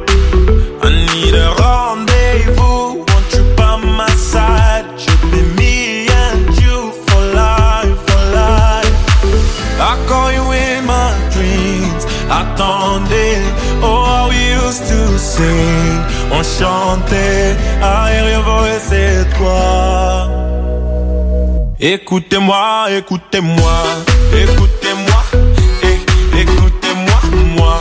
I 1.31 1.33
need 1.33 1.39
a 1.39 1.55
rendezvous, 1.61 3.05
want 3.07 3.33
you 3.33 3.43
by 3.55 3.77
my 3.77 4.09
side? 4.09 4.85
Should 4.99 5.21
be 5.31 5.41
me 5.55 6.07
and 6.09 6.47
you 6.59 6.91
for 7.07 7.21
life, 7.33 7.97
for 8.05 8.21
life. 8.35 8.95
I 9.79 9.95
call 10.07 10.31
you 10.31 10.43
in 10.51 10.85
my 10.85 11.11
dreams. 11.31 12.03
Attendez, 12.29 13.43
oh 13.81 14.03
how 14.03 14.29
we 14.29 14.39
used 14.65 14.83
to 14.89 15.17
sing. 15.17 16.03
On 16.33 16.43
chantait, 16.43 17.55
aérien 17.81 18.41
voix 18.41 18.79
c'est 18.79 19.25
toi. 19.37 20.27
Écoutez-moi, 21.79 22.87
écoutez-moi, 22.91 23.73
écoutez-moi, 24.33 25.23
écoutez-moi, 26.37 27.19
moi, 27.57 27.77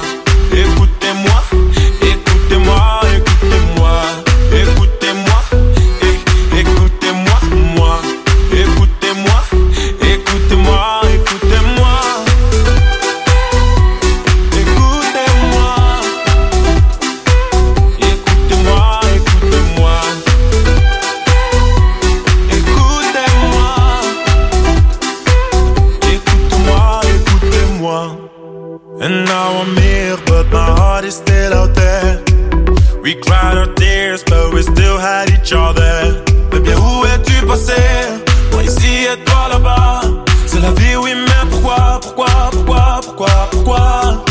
my 30.53 30.67
heart 30.79 31.05
is 31.05 31.17
still 31.17 31.53
out 31.55 31.75
there. 31.75 32.23
We 33.03 33.15
cried 33.15 33.57
our 33.57 33.73
tears, 33.75 34.23
but 34.25 34.53
we 34.53 34.63
still 34.63 34.99
had 34.99 35.31
each 35.31 35.53
other. 35.53 36.23
Mais 36.53 36.61
bien, 36.61 36.77
où 36.79 37.05
es-tu 37.07 37.47
passé? 37.47 37.81
Moi 38.53 38.63
ici 38.65 39.07
et 39.13 39.25
toi 39.25 39.49
là-bas. 39.49 40.01
C'est 40.47 40.61
la 40.61 40.73
vie, 40.73 40.97
oui, 40.97 41.13
mais 41.15 41.51
pourquoi, 41.51 42.01
pourquoi, 42.03 42.51
pourquoi, 42.53 43.01
pourquoi, 43.03 43.49
pourquoi? 43.51 44.25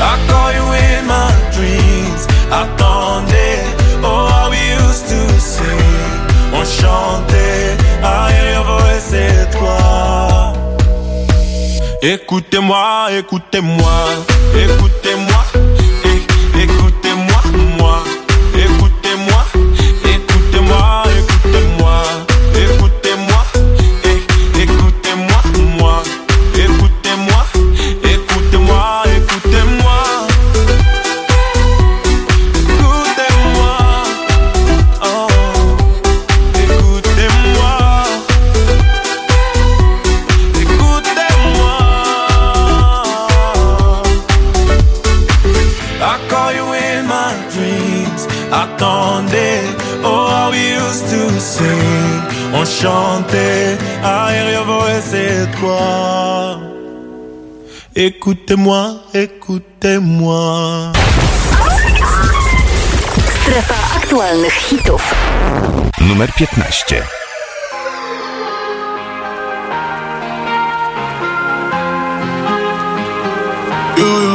I 0.00 0.18
call 0.28 0.52
you 0.52 0.66
in 0.72 1.06
my 1.06 1.32
dreams. 1.52 2.26
Attendez, 2.50 3.62
oh, 4.02 4.48
we 4.50 4.58
used 4.84 5.08
to 5.08 5.40
sing. 5.40 5.62
On 6.52 6.64
chantait, 6.64 7.21
Écoutez-moi, 12.04 13.06
écoutez-moi, 13.12 13.92
écoutez-moi, 14.56 15.44
toi. 55.60 56.60
Écoutez-moi, 57.94 58.82
écoutez-moi. 59.14 60.92
Strefa 63.42 63.74
aktualnych 63.96 64.54
hitów. 64.54 65.14
Numer 66.00 66.32
15. 66.32 67.02
Don't 73.96 74.31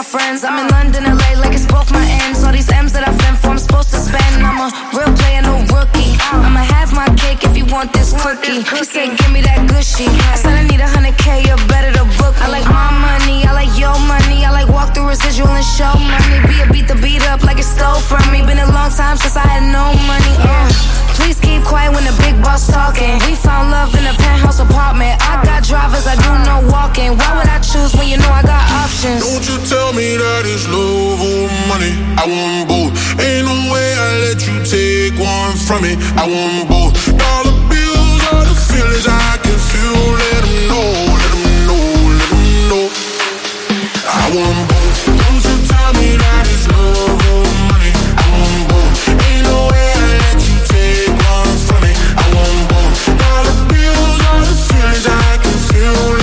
my 0.00 0.04
friends. 0.04 0.44
I'm 0.44 0.58
in 0.64 0.68
London, 0.72 1.09
want 7.80 7.92
this 7.94 8.12
cookie. 8.12 8.60
He 8.60 8.84
said, 8.84 9.16
give 9.16 9.32
me 9.32 9.40
that 9.40 9.64
gushy. 9.64 10.04
I 10.28 10.36
said, 10.36 10.52
I 10.52 10.64
need 10.68 10.84
a 10.84 10.88
hundred 10.88 11.16
K, 11.16 11.40
you're 11.48 11.64
better 11.64 11.88
to 11.96 12.04
book. 12.20 12.36
I 12.44 12.52
like 12.52 12.68
my 12.68 12.92
money, 12.92 13.48
I 13.48 13.56
like 13.56 13.72
your 13.80 13.96
money. 14.04 14.44
I 14.44 14.52
like 14.52 14.68
walk 14.68 14.92
through 14.92 15.08
residual 15.08 15.48
and 15.48 15.64
show 15.64 15.96
money. 15.96 16.44
Be 16.44 16.60
a 16.60 16.66
beat 16.68 16.86
the 16.92 16.96
beat 17.00 17.24
up 17.32 17.40
like 17.40 17.56
it 17.56 17.64
stole 17.64 17.96
from 18.04 18.20
me. 18.28 18.44
Been 18.44 18.60
a 18.60 18.68
long 18.68 18.92
time 18.92 19.16
since 19.16 19.32
I 19.32 19.46
had 19.48 19.64
no 19.64 19.96
money. 20.04 20.34
Uh. 20.44 20.68
Please 21.16 21.40
keep 21.40 21.64
quiet 21.64 21.92
when 21.92 22.04
the 22.04 22.16
big 22.20 22.36
boss 22.44 22.68
talking. 22.68 23.16
We 23.24 23.32
found 23.36 23.72
love 23.72 23.96
in 23.96 24.04
a 24.04 24.14
penthouse 24.20 24.60
apartment. 24.60 25.16
I 25.24 25.40
got 25.44 25.64
drivers, 25.64 26.04
I 26.04 26.16
do 26.20 26.32
no 26.48 26.60
walking. 26.68 27.16
Why 27.16 27.30
would 27.36 27.48
I 27.48 27.60
choose 27.64 27.96
when 27.96 28.08
you 28.08 28.16
know 28.20 28.32
I 28.32 28.44
got 28.44 28.64
options? 28.84 29.24
Don't 29.24 29.44
you 29.48 29.56
tell 29.68 29.92
me 29.96 30.20
that 30.20 30.44
it's 30.44 30.68
love 30.68 31.20
or 31.20 31.48
money. 31.68 31.96
I 32.20 32.24
want 32.28 32.68
both. 32.68 32.92
Ain't 33.20 33.48
no 33.48 33.56
way 33.72 33.88
I 33.96 34.08
let 34.28 34.40
you 34.44 34.56
take 34.68 35.16
one 35.16 35.56
from 35.56 35.84
me. 35.84 35.96
I 36.20 36.24
want 36.28 36.68
both. 36.68 36.92
Dollar 37.16 37.69
the 38.82 39.08
I 39.08 39.36
can 39.42 39.58
feel. 39.58 40.00
Let 40.20 40.42
know, 40.70 40.90
know, 41.68 41.82
know. 42.70 42.84
I 44.08 44.24
want 44.34 44.68
both. 44.68 45.00
Don't 45.20 45.42
you 45.48 45.56
tell 45.68 45.92
me 46.00 46.16
that 46.16 46.44
it's 46.52 46.66
love 46.72 47.20
or 47.32 47.44
money. 47.68 47.92
I 48.16 48.24
want 48.32 48.62
both. 48.70 49.08
Ain't 49.26 49.44
no 49.44 49.58
way 49.70 49.88
I 49.96 50.10
let 50.22 50.40
you 50.48 50.58
take 50.72 51.12
one 51.28 51.56
me. 51.84 51.92
I 52.16 52.26
want 52.34 52.62
both. 52.70 53.00
I 55.06 55.38
can 55.42 55.58
feel. 55.68 56.19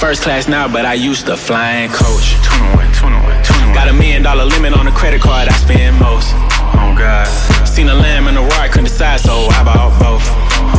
First 0.00 0.22
class 0.22 0.48
now, 0.48 0.66
but 0.66 0.86
I 0.86 0.94
used 0.94 1.26
to 1.26 1.36
flying 1.36 1.92
coach. 1.92 2.32
Got 3.76 3.88
a 3.88 3.92
million 3.92 4.22
dollar 4.22 4.48
limit 4.48 4.72
on 4.72 4.86
the 4.86 4.90
credit 4.90 5.20
card, 5.20 5.46
I 5.46 5.52
spend 5.52 6.00
most. 6.00 6.32
Oh 6.72 6.96
God. 6.96 7.28
Seen 7.68 7.90
a 7.90 7.94
lamb 7.94 8.26
and 8.26 8.38
a 8.38 8.40
roar, 8.40 8.64
I 8.64 8.68
couldn't 8.68 8.88
decide, 8.88 9.20
so 9.20 9.52
I 9.52 9.60
bought 9.60 9.92
both. 10.00 10.24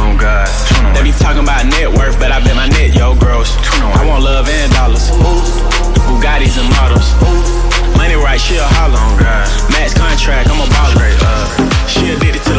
Oh 0.01 0.17
God. 0.17 0.49
They 0.97 1.05
be 1.05 1.13
talking 1.13 1.45
about 1.45 1.69
net 1.69 1.93
worth, 1.93 2.17
but 2.17 2.33
I 2.33 2.41
bet 2.41 2.55
my 2.57 2.65
net, 2.73 2.97
yo, 2.97 3.13
gross. 3.13 3.53
I 3.93 4.01
want 4.09 4.23
love 4.25 4.49
and 4.49 4.73
dollars. 4.73 5.13
Bugattis 6.09 6.57
and 6.57 6.69
models. 6.81 7.13
Money 7.93 8.17
right, 8.17 8.41
she 8.41 8.57
a 8.57 8.65
holler. 8.73 8.97
Oh. 8.97 9.69
Max 9.69 9.93
contract, 9.93 10.49
I'm 10.49 10.57
a 10.57 10.67
baller. 10.73 11.13
She 11.85 12.09
addicted 12.09 12.41
to 12.49 12.50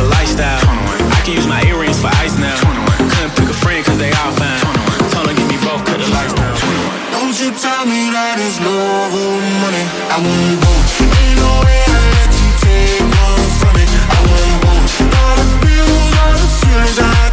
tell 7.58 7.84
me 7.84 8.08
that 8.10 8.38
it's 8.40 8.60
love 8.60 9.12
or 9.12 9.36
money. 9.60 9.84
I 10.08 10.16
want 10.22 10.56
both. 10.62 11.00
Ain't 11.02 11.36
no 11.36 11.52
way 11.66 11.80
I 11.84 12.00
let 12.16 12.32
you 12.32 12.50
take 12.64 13.02
one 13.02 13.50
from 13.60 13.72
me. 13.76 13.84
I 13.84 14.18
want 14.24 14.56
both. 14.64 14.92
All 15.12 15.36
the 15.36 15.48
bills, 15.60 16.12
all 16.22 16.32
the 16.32 16.48
feelings 16.60 16.98
I 16.98 17.31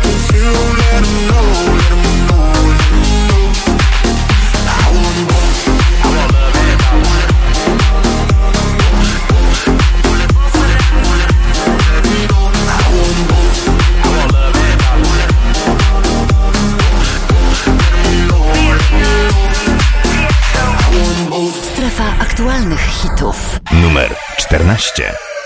14. 24.49 25.38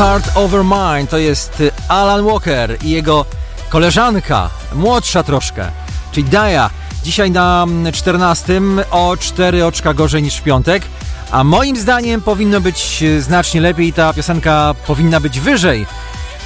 Heart 0.00 0.36
Over 0.36 0.64
Mine 0.64 1.06
to 1.06 1.18
jest 1.18 1.60
y, 1.60 1.70
Alan 1.88 2.24
Walker 2.24 2.76
i 2.82 2.90
jego 2.90 3.24
koleżanka, 3.68 4.50
młodsza 4.74 5.22
troszkę, 5.22 5.70
czyli 6.12 6.28
Daya. 6.28 6.70
Dzisiaj 7.02 7.30
na 7.30 7.62
mm, 7.62 7.92
14 7.92 8.60
o 8.90 9.16
4 9.16 9.64
oczka 9.64 9.94
gorzej 9.94 10.22
niż 10.22 10.36
w 10.36 10.42
piątek, 10.42 10.82
a 11.30 11.44
moim 11.44 11.76
zdaniem 11.76 12.20
powinno 12.20 12.60
być 12.60 13.02
y, 13.02 13.22
znacznie 13.22 13.60
lepiej 13.60 13.92
ta 13.92 14.12
piosenka 14.12 14.74
powinna 14.86 15.20
być 15.20 15.40
wyżej. 15.40 15.86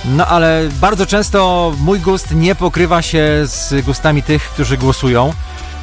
No 0.04 0.26
ale 0.26 0.68
bardzo 0.80 1.06
często 1.06 1.72
mój 1.78 2.00
gust 2.00 2.34
nie 2.34 2.54
pokrywa 2.54 3.02
się 3.02 3.42
z 3.44 3.84
gustami 3.84 4.22
tych, 4.22 4.42
którzy 4.42 4.78
głosują. 4.78 5.32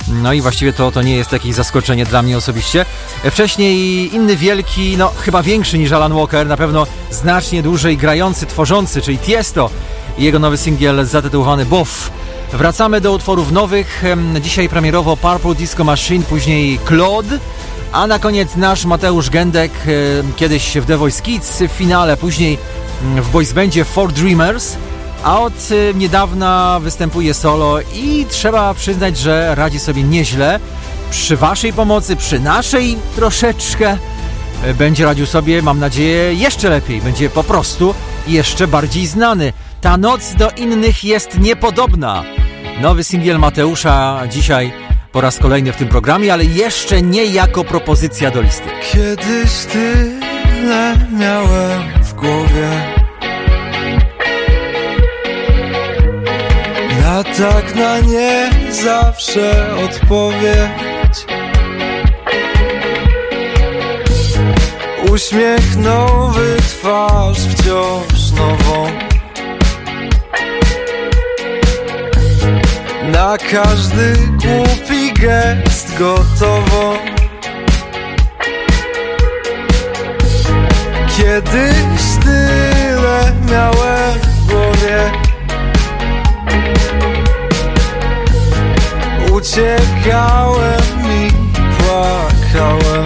No 0.08 0.34
i 0.34 0.42
właściwie 0.42 0.74
to, 0.74 0.92
to 0.92 1.02
nie 1.02 1.16
jest 1.16 1.32
jakieś 1.32 1.56
zaskoczenie 1.56 2.06
dla 2.06 2.22
mnie 2.22 2.38
osobiście. 2.38 2.86
Wcześniej 3.32 4.16
inny 4.16 4.36
wielki, 4.36 4.98
no 4.98 5.12
chyba 5.18 5.44
większy 5.44 5.78
niż 5.78 5.92
Alan 5.92 6.14
Walker, 6.14 6.48
na 6.48 6.58
pewno 6.58 6.88
znacznie 7.12 7.64
dłużej 7.64 7.98
grający, 7.98 8.46
tworzący, 8.46 9.02
czyli 9.02 9.18
Tiesto 9.18 9.70
i 10.18 10.24
jego 10.24 10.40
nowy 10.40 10.58
singiel 10.58 11.06
zatytułowany 11.06 11.66
Boff. 11.66 12.12
Wracamy 12.54 13.02
do 13.02 13.14
utworów 13.14 13.52
nowych. 13.52 14.04
Dzisiaj 14.42 14.70
premierowo 14.70 15.18
Purple 15.18 15.56
Disco 15.56 15.84
Machine, 15.84 16.24
później 16.24 16.80
Claude, 16.88 17.40
a 17.92 18.08
na 18.08 18.20
koniec 18.20 18.56
nasz 18.56 18.86
Mateusz 18.86 19.30
em, 19.36 19.54
kiedyś 20.36 20.78
w 20.78 20.86
The 20.86 20.98
Voice 20.98 21.22
Kids 21.22 21.62
w 21.62 21.72
finale, 21.72 22.18
później 22.18 22.58
mm, 23.04 23.24
w 23.24 23.30
boys 23.30 23.54
bandzie 23.54 23.86
Four 23.86 24.12
Dreamers, 24.14 24.78
a 25.24 25.42
od 25.42 25.72
y, 25.72 25.94
niedawna 25.96 26.80
występuje 26.82 27.34
solo 27.34 27.80
i 27.94 28.26
trzeba 28.30 28.74
przyznać, 28.74 29.18
że 29.18 29.56
radzi 29.56 29.80
sobie 29.80 30.04
nieźle. 30.04 30.60
Przy 31.12 31.38
waszej 31.38 31.74
pomocy, 31.74 32.16
przy 32.16 32.40
naszej 32.40 32.98
troszeczkę 33.16 33.98
y, 34.68 34.74
będzie 34.74 35.06
radził 35.06 35.26
sobie, 35.26 35.62
mam 35.62 35.80
nadzieję, 35.80 36.34
jeszcze 36.34 36.70
lepiej. 36.70 37.02
Będzie 37.02 37.30
po 37.30 37.44
prostu 37.44 37.94
jeszcze 38.28 38.68
bardziej 38.68 39.08
znany. 39.08 39.54
Ta 39.82 39.98
noc 39.98 40.34
do 40.36 40.50
innych 40.50 41.04
jest 41.04 41.40
niepodobna. 41.40 42.24
Nowy 42.82 43.04
singiel 43.04 43.40
Mateusza 43.40 44.22
dzisiaj 44.30 44.74
po 45.12 45.22
raz 45.22 45.38
kolejny 45.38 45.74
w 45.74 45.78
tym 45.78 45.88
programie, 45.88 46.34
ale 46.34 46.46
jeszcze 46.46 47.02
nie 47.02 47.26
jako 47.26 47.64
propozycja 47.64 48.32
do 48.32 48.42
listy. 48.42 48.70
Kiedyś 48.92 49.52
tyle 49.72 50.98
miałem 51.18 52.04
w 52.04 52.14
głowie 52.14 53.01
tak 57.24 57.76
na 57.76 58.00
nie 58.00 58.50
zawsze 58.70 59.76
odpowiedź. 59.86 61.26
Uśmiech 65.12 65.78
nowy, 65.78 66.58
twarz 66.58 67.38
wciąż 67.38 68.32
nową. 68.32 68.88
Na 73.12 73.38
każdy 73.38 74.14
głupi 74.16 75.14
gest 75.14 75.98
gotowo. 75.98 76.98
Kiedyś 81.18 82.02
tyle 82.24 83.34
miałem 83.52 84.20
w 84.20 84.48
głowie 84.48 85.21
Uciekałem 89.32 90.82
i 91.06 91.32
płakałem. 91.78 93.06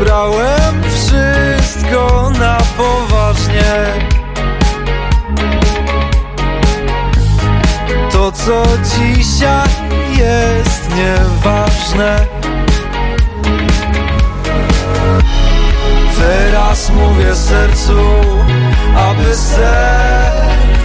Brałem 0.00 0.82
wszystko 0.82 2.30
na 2.38 2.58
poważnie. 2.76 3.84
To 8.12 8.32
co 8.32 8.62
dzisiaj 8.82 9.68
jest 10.18 10.88
nieważne. 10.96 12.26
Teraz 16.18 16.90
mówię 16.90 17.34
sercu, 17.34 18.00
aby 18.96 19.34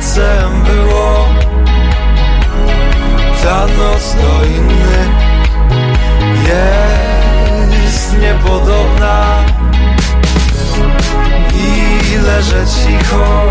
sercem 0.10 0.64
było. 0.64 1.26
Ta 3.44 3.68
noc 3.68 4.16
do 4.16 4.46
innych 4.46 5.10
jest 6.48 8.18
niepodobna. 8.22 9.44
I 11.56 12.18
leżę 12.18 12.66
cicho, 12.66 13.50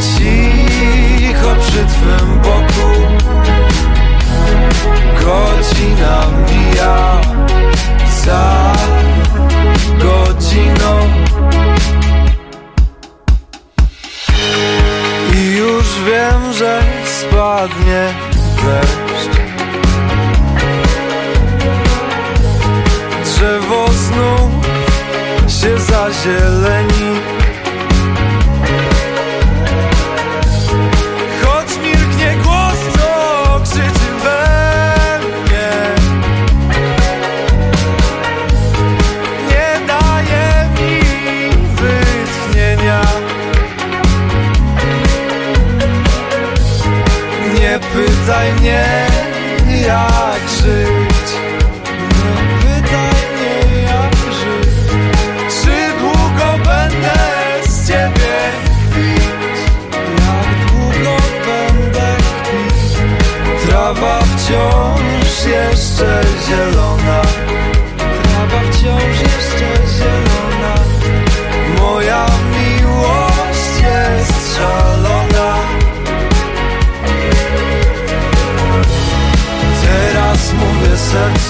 cicho 0.00 1.54
przy 1.60 1.86
twym 1.86 2.40
boku. 2.40 2.90
Godzina 5.20 6.26
mija 6.48 7.20
za 8.24 8.72
godziną 9.98 10.73
że 16.58 16.82
spadnie 17.06 18.14
deszcz 18.64 19.38
Drzewo 23.24 23.86
znów 23.88 24.50
się 25.48 25.78
zazieleni 25.78 26.73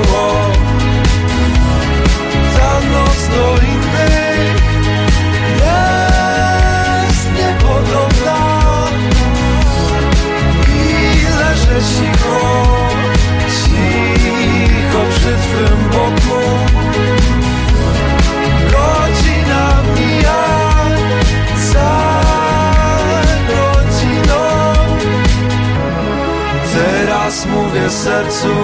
Mówię 27.89 28.01
sercu, 28.01 28.55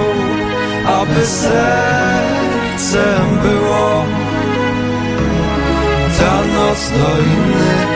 aby 0.88 1.26
sercem 1.26 2.60
było 3.42 4.06
Ta 6.20 6.46
noc 6.46 6.90
do 6.90 7.20
innych 7.22 7.88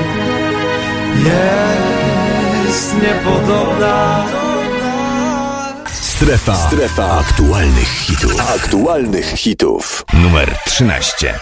jest 2.67 2.95
niepodobna 3.01 4.25
Strefa. 5.91 6.55
Strefa 6.55 7.19
aktualnych 7.19 7.88
hitów. 7.88 8.55
Aktualnych 8.55 9.25
hitów. 9.25 10.05
Numer 10.13 10.57
13. 10.65 11.39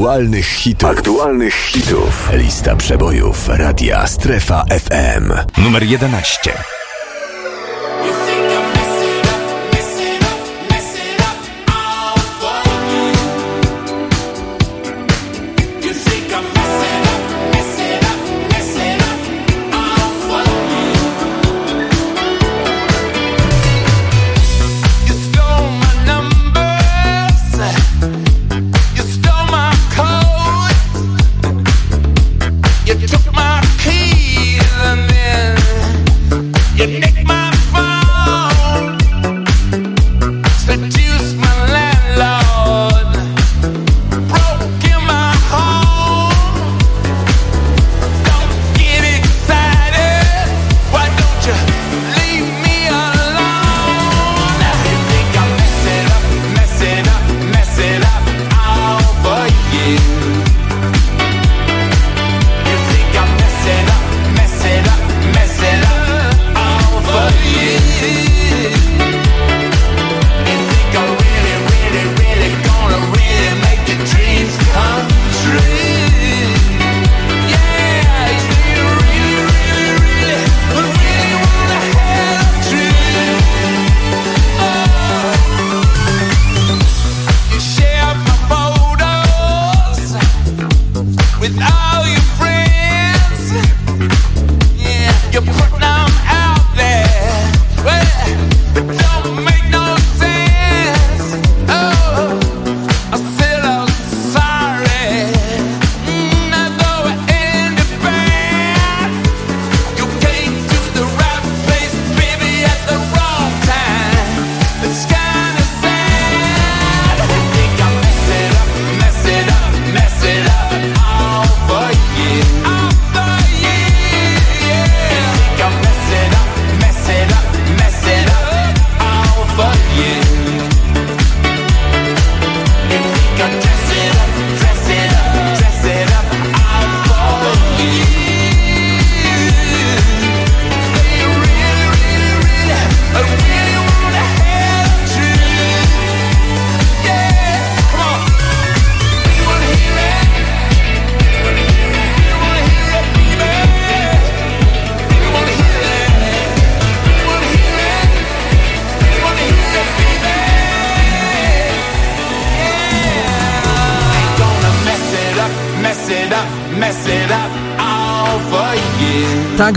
Aktualnych 0.00 0.46
hitów. 0.46 0.90
Aktualnych 0.90 1.54
hitów. 1.54 2.30
Lista 2.32 2.76
przebojów 2.76 3.48
Radia 3.48 4.06
Strefa 4.06 4.64
FM. 4.64 5.32
Numer 5.62 5.82
11. 5.82 6.79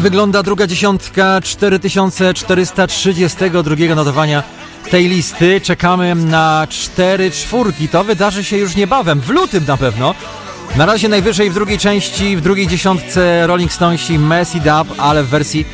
wygląda 0.03 0.43
druga 0.43 0.67
dziesiątka 0.67 1.41
4432 1.41 3.95
notowania 3.95 4.43
tej 4.91 5.09
listy. 5.09 5.61
Czekamy 5.61 6.15
na 6.15 6.67
cztery 6.69 7.31
czwórki. 7.31 7.89
To 7.89 8.03
wydarzy 8.03 8.43
się 8.43 8.57
już 8.57 8.75
niebawem, 8.75 9.21
w 9.21 9.29
lutym 9.29 9.65
na 9.67 9.77
pewno. 9.77 10.15
Na 10.75 10.85
razie 10.85 11.09
najwyżej 11.09 11.49
w 11.49 11.53
drugiej 11.53 11.77
części, 11.77 12.37
w 12.37 12.41
drugiej 12.41 12.67
dziesiątce 12.67 13.47
Rolling 13.47 13.73
Stonesi 13.73 14.19
Messy 14.19 14.59
Dub, 14.59 14.99
ale 14.99 15.23
w 15.23 15.27
wersji 15.27 15.65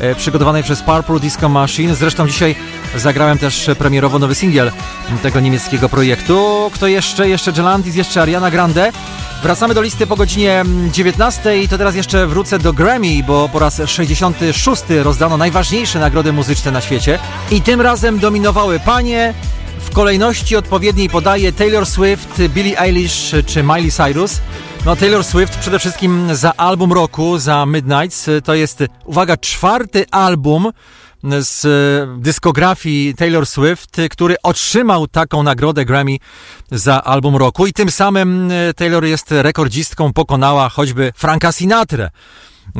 e, 0.00 0.14
przygotowanej 0.14 0.62
przez 0.62 0.82
Purple 0.82 1.20
Disco 1.20 1.48
Machine. 1.48 1.94
Zresztą 1.94 2.28
dzisiaj 2.28 2.54
zagrałem 2.96 3.38
też 3.38 3.70
premierowo 3.78 4.18
nowy 4.18 4.34
singiel 4.34 4.72
tego 5.22 5.40
niemieckiego 5.40 5.88
projektu. 5.88 6.70
Kto 6.74 6.86
jeszcze? 6.86 7.28
Jeszcze 7.28 7.52
Gelantis, 7.52 7.94
jeszcze 7.94 8.22
Ariana 8.22 8.50
Grande. 8.50 8.92
Wracamy 9.42 9.74
do 9.74 9.82
listy 9.82 10.06
po 10.06 10.16
godzinie 10.16 10.64
19 10.92 11.62
i 11.62 11.68
to 11.68 11.78
teraz 11.78 11.94
jeszcze 11.94 12.26
wrócę 12.26 12.58
do 12.58 12.72
Grammy, 12.72 13.22
bo 13.26 13.48
po 13.48 13.58
raz 13.58 13.80
66 13.86 14.82
rozdano 15.02 15.36
najważniejsze 15.36 15.98
nagrody 15.98 16.32
muzyczne 16.32 16.70
na 16.70 16.80
świecie 16.80 17.18
i 17.50 17.62
tym 17.62 17.80
razem 17.80 18.18
dominowały 18.18 18.80
panie. 18.80 19.34
W 19.80 19.90
kolejności 19.90 20.56
odpowiedniej 20.56 21.08
podaje 21.08 21.52
Taylor 21.52 21.86
Swift, 21.86 22.42
Billie 22.48 22.80
Eilish 22.80 23.34
czy 23.46 23.62
Miley 23.62 23.90
Cyrus. 23.92 24.40
No 24.84 24.96
Taylor 24.96 25.24
Swift 25.24 25.58
przede 25.58 25.78
wszystkim 25.78 26.34
za 26.36 26.52
album 26.56 26.92
roku, 26.92 27.38
za 27.38 27.66
Midnights. 27.66 28.30
To 28.44 28.54
jest, 28.54 28.84
uwaga, 29.04 29.36
czwarty 29.36 30.04
album 30.10 30.72
z 31.38 31.66
dyskografii 32.20 33.14
Taylor 33.14 33.46
Swift, 33.46 33.96
który 34.10 34.36
otrzymał 34.42 35.06
taką 35.06 35.42
nagrodę 35.42 35.84
Grammy 35.84 36.16
za 36.70 37.04
album 37.04 37.36
roku 37.36 37.66
i 37.66 37.72
tym 37.72 37.90
samym 37.90 38.50
e, 38.50 38.74
Taylor 38.74 39.04
jest 39.04 39.30
rekordzistką, 39.30 40.12
pokonała 40.12 40.68
choćby 40.68 41.12
Franka 41.16 41.52
Sinatra 41.52 42.10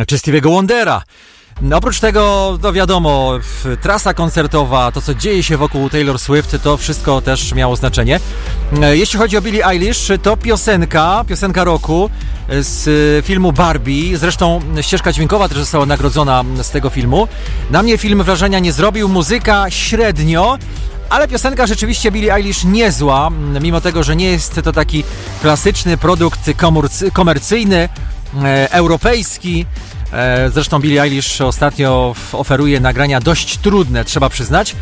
czy 0.06 0.16
Stevie'ego 0.16 0.50
Wondera. 0.50 1.02
No, 1.62 1.76
oprócz 1.76 2.00
tego, 2.00 2.58
no 2.62 2.72
wiadomo, 2.72 3.32
trasa 3.82 4.14
koncertowa, 4.14 4.92
to 4.92 5.00
co 5.00 5.14
dzieje 5.14 5.42
się 5.42 5.56
wokół 5.56 5.90
Taylor 5.90 6.18
Swift, 6.18 6.56
to 6.62 6.76
wszystko 6.76 7.20
też 7.20 7.54
miało 7.54 7.76
znaczenie. 7.76 8.20
E, 8.82 8.96
jeśli 8.96 9.18
chodzi 9.18 9.36
o 9.36 9.42
Billie 9.42 9.66
Eilish, 9.66 10.08
to 10.22 10.36
piosenka, 10.36 11.24
piosenka 11.28 11.64
roku 11.64 12.10
z 12.48 13.26
filmu 13.26 13.52
Barbie. 13.52 14.18
Zresztą 14.18 14.60
ścieżka 14.80 15.12
dźwiękowa 15.12 15.48
też 15.48 15.58
została 15.58 15.86
nagrodzona 15.86 16.44
z 16.62 16.70
tego 16.70 16.90
filmu. 16.90 17.28
Na 17.70 17.82
mnie 17.82 17.98
film 17.98 18.22
wrażenia 18.22 18.58
nie 18.58 18.72
zrobił, 18.72 19.08
muzyka 19.08 19.70
średnio. 19.70 20.58
Ale 21.10 21.28
piosenka 21.28 21.66
rzeczywiście 21.66 22.12
Billie 22.12 22.34
Eilish 22.34 22.64
niezła, 22.64 23.30
mimo 23.60 23.80
tego, 23.80 24.02
że 24.02 24.16
nie 24.16 24.30
jest 24.30 24.60
to 24.64 24.72
taki 24.72 25.04
klasyczny 25.40 25.96
produkt 25.96 26.50
komercyjny, 27.12 27.88
e, 28.44 28.72
europejski. 28.72 29.66
E, 30.12 30.50
zresztą 30.50 30.78
Billie 30.78 31.02
Eilish 31.02 31.40
ostatnio 31.40 32.14
oferuje 32.32 32.80
nagrania 32.80 33.20
dość 33.20 33.58
trudne, 33.58 34.04
trzeba 34.04 34.28
przyznać, 34.28 34.76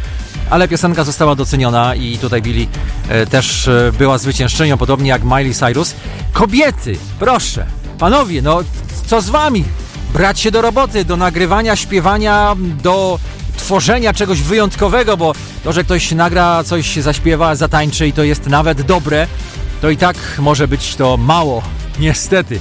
ale 0.51 0.69
piosenka 0.69 1.05
została 1.05 1.35
doceniona 1.35 1.95
i 1.95 2.19
tutaj 2.19 2.43
Billie 2.43 2.67
e, 3.09 3.27
też 3.27 3.69
e, 3.69 3.93
była 3.99 4.19
zwyciężczynią, 4.19 4.79
podobnie 4.79 5.09
jak 5.09 5.25
Miley 5.25 5.55
Cyrus. 5.55 5.95
Kobiety, 6.33 6.99
proszę, 7.19 7.67
panowie, 7.99 8.43
no 8.43 8.61
co 9.07 9.21
z 9.21 9.31
wami? 9.31 9.65
Brać 10.13 10.41
się 10.41 10.51
do 10.51 10.63
roboty, 10.63 11.05
do 11.05 11.17
nagrywania, 11.17 11.77
śpiewania, 11.77 12.57
do 12.83 13.19
tworzenia 13.57 14.15
czegoś 14.15 14.41
wyjątkowego, 14.41 15.17
bo 15.17 15.33
to, 15.65 15.73
że 15.73 15.85
ktoś 15.85 16.13
nagra 16.13 16.65
coś, 16.65 16.97
zaśpiewa, 16.97 17.55
zatańczy 17.55 18.09
i 18.09 18.13
to 18.13 18.25
jest 18.25 18.47
nawet 18.47 18.83
dobre, 18.83 19.27
to 19.81 19.91
i 19.91 19.97
tak 19.97 20.17
może 20.39 20.69
być 20.69 20.97
to 20.97 21.17
mało, 21.17 21.63
niestety. 21.99 22.61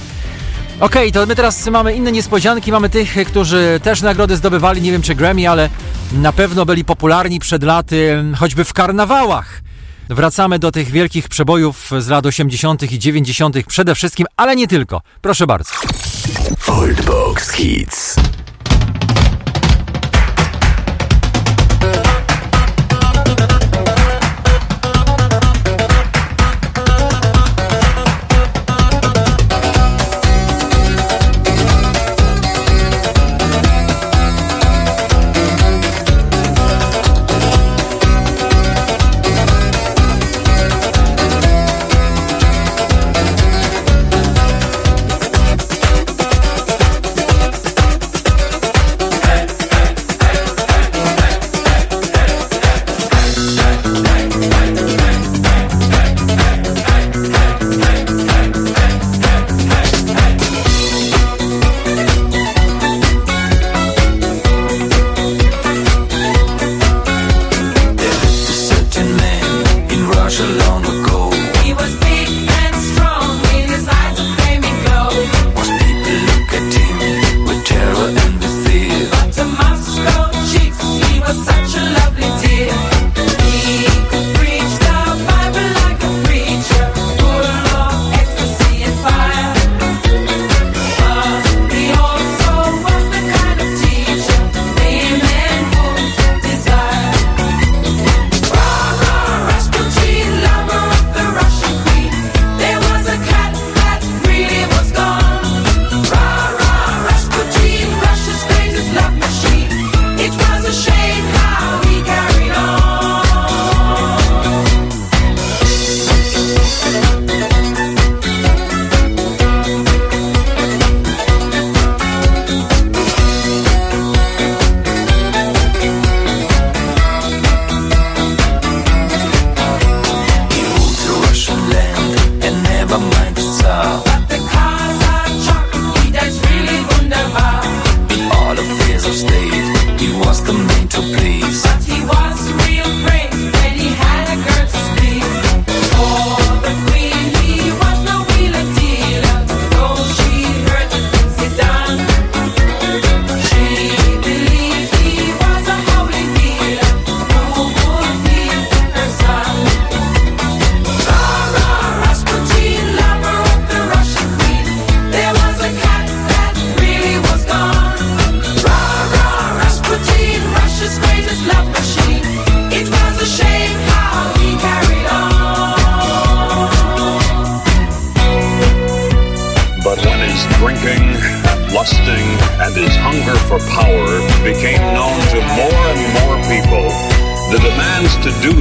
Okej, 0.80 1.08
okay, 1.08 1.12
to 1.12 1.26
my 1.26 1.36
teraz 1.36 1.66
mamy 1.66 1.94
inne 1.94 2.12
niespodzianki. 2.12 2.72
Mamy 2.72 2.88
tych, 2.88 3.16
którzy 3.26 3.80
też 3.82 4.02
nagrody 4.02 4.36
zdobywali, 4.36 4.82
nie 4.82 4.92
wiem 4.92 5.02
czy 5.02 5.14
Grammy, 5.14 5.50
ale 5.50 5.70
na 6.12 6.32
pewno 6.32 6.66
byli 6.66 6.84
popularni 6.84 7.40
przed 7.40 7.62
laty, 7.62 8.24
choćby 8.38 8.64
w 8.64 8.72
karnawałach. 8.72 9.62
Wracamy 10.08 10.58
do 10.58 10.72
tych 10.72 10.90
wielkich 10.90 11.28
przebojów 11.28 11.90
z 11.98 12.08
lat 12.08 12.26
80. 12.26 12.92
i 12.92 12.98
90. 12.98 13.56
przede 13.66 13.94
wszystkim, 13.94 14.26
ale 14.36 14.56
nie 14.56 14.66
tylko. 14.66 15.00
Proszę 15.20 15.46
bardzo. 15.46 15.70
Oldbox 16.66 17.50
Hits. 17.50 18.16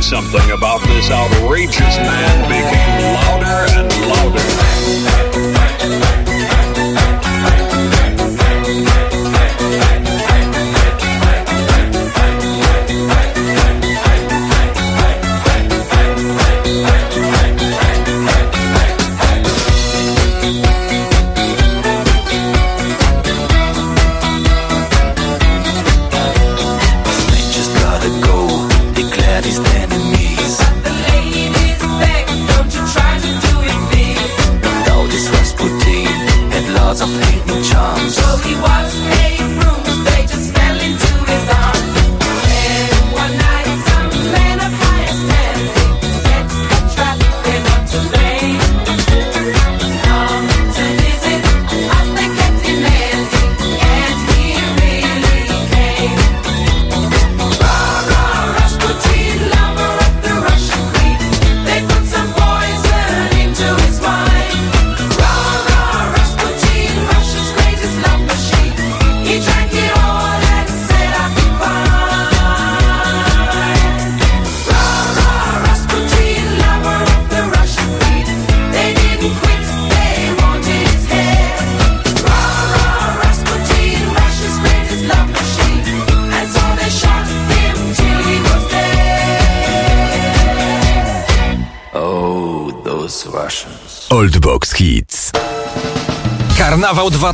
Something 0.06 0.52
about 0.52 0.80
this 0.84 1.10
outrageous 1.10 1.98
man 1.98 2.48
became 2.48 2.85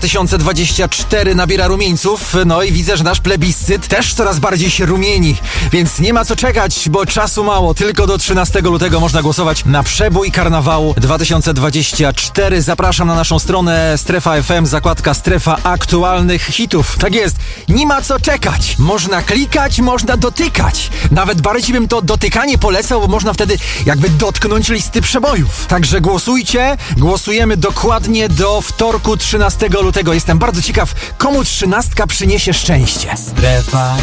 2024 0.02 1.36
nabiera 1.36 1.68
rumieńców, 1.68 2.36
no 2.46 2.64
i 2.64 2.72
widzę, 2.72 2.98
że 2.98 3.04
nasz 3.04 3.20
plebiscyt 3.20 3.88
też 3.88 4.14
coraz 4.14 4.40
bardziej 4.40 4.70
się 4.70 4.86
rumieni, 4.86 5.36
więc 5.72 6.00
nie 6.00 6.14
ma 6.14 6.26
co 6.26 6.36
czekać, 6.36 6.90
bo 6.90 7.06
czasu 7.06 7.44
mało. 7.44 7.74
Tylko 7.74 8.08
do 8.08 8.18
13 8.18 8.62
lutego 8.62 9.00
można 9.00 9.22
głosować 9.22 9.66
na 9.66 9.84
przebój 9.84 10.32
Karnawału 10.32 10.94
2024. 10.98 12.62
Zapraszam 12.62 13.08
na 13.08 13.16
naszą 13.16 13.40
stronę 13.40 13.98
Strefa 13.98 14.42
FM, 14.42 14.66
zakładka 14.66 15.14
Strefa 15.14 15.58
aktualnych 15.64 16.44
hitów. 16.44 16.98
Tak 16.98 17.16
jest, 17.16 17.36
nie 17.72 17.86
ma 17.86 18.02
co 18.02 18.20
czekać. 18.20 18.76
Można 18.78 19.22
klikać, 19.22 19.80
można 19.80 20.18
dotykać. 20.18 20.90
Nawet 21.12 21.42
bardziej 21.42 21.74
bym 21.74 21.88
to 21.88 22.02
dotykanie 22.02 22.58
polecał, 22.58 23.02
bo 23.02 23.08
można 23.08 23.34
wtedy 23.34 23.58
jakby 23.86 24.10
dotknąć 24.10 24.70
listy 24.70 25.02
przebojów. 25.02 25.66
Także 25.68 26.02
głosujcie, 26.02 26.78
głosujemy 26.98 27.58
dokładnie 27.58 28.30
do 28.30 28.62
wtorku 28.62 29.18
13 29.18 29.70
lutego. 29.70 30.14
Jestem 30.14 30.40
bardzo 30.40 30.62
ciekaw, 30.62 30.94
komu 31.18 31.44
trzynastka 31.44 32.08
przyniesie 32.08 32.54
szczęście. 32.54 33.18
Strefa 33.18 33.96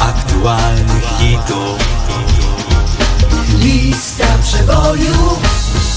aktualnych 0.00 1.04
hitów. 1.18 1.78
Lista 3.58 4.26
przebojów. 4.42 5.49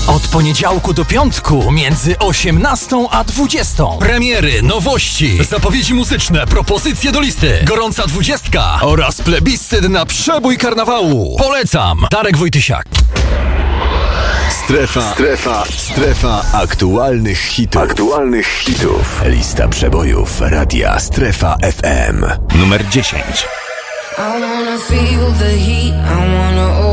Od 0.07 0.27
poniedziałku 0.27 0.93
do 0.93 1.05
piątku 1.05 1.71
między 1.71 2.19
18 2.19 2.95
a 3.11 3.23
20. 3.23 3.83
Premiery, 3.99 4.61
nowości, 4.61 5.43
zapowiedzi 5.49 5.93
muzyczne, 5.93 6.47
propozycje 6.47 7.11
do 7.11 7.19
listy, 7.19 7.59
gorąca 7.63 8.07
dwudziestka 8.07 8.79
oraz 8.81 9.21
plebiscyt 9.21 9.89
na 9.89 10.05
przebój 10.05 10.57
karnawału. 10.57 11.37
Polecam. 11.37 12.07
Darek 12.11 12.37
Wojtysiak. 12.37 12.85
Strefa, 14.63 15.13
strefa, 15.13 15.63
strefa 15.77 16.41
aktualnych 16.53 17.39
hitów. 17.39 17.81
Aktualnych 17.81 18.47
hitów. 18.47 19.21
Lista 19.25 19.67
przebojów 19.67 20.41
radia 20.41 20.99
Strefa 20.99 21.57
FM. 21.61 22.25
Numer 22.59 22.89
10. 22.89 23.23
I 24.17 24.41
wanna 24.41 24.77
feel 24.87 25.33
the 25.39 25.57
heat, 25.57 25.93
I 25.93 26.33
wanna 26.35 26.92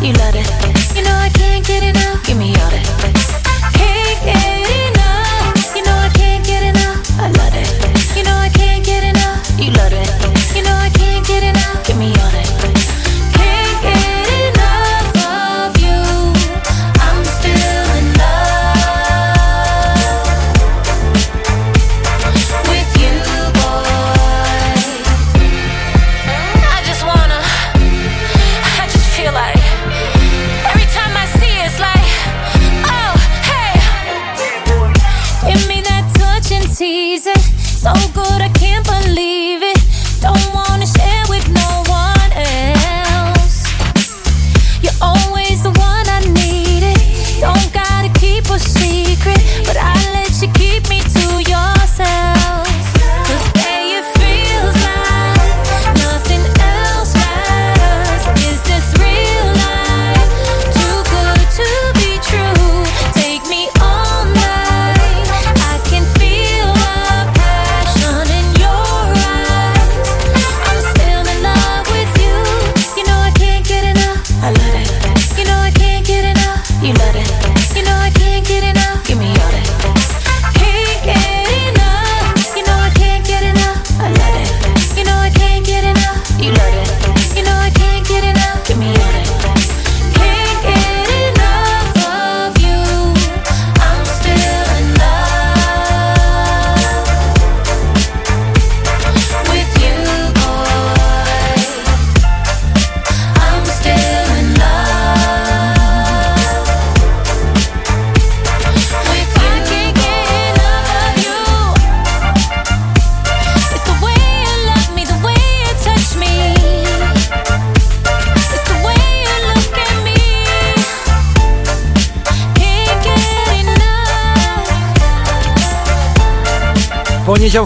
You 0.00 0.12
love 0.12 0.36
it. 0.36 0.67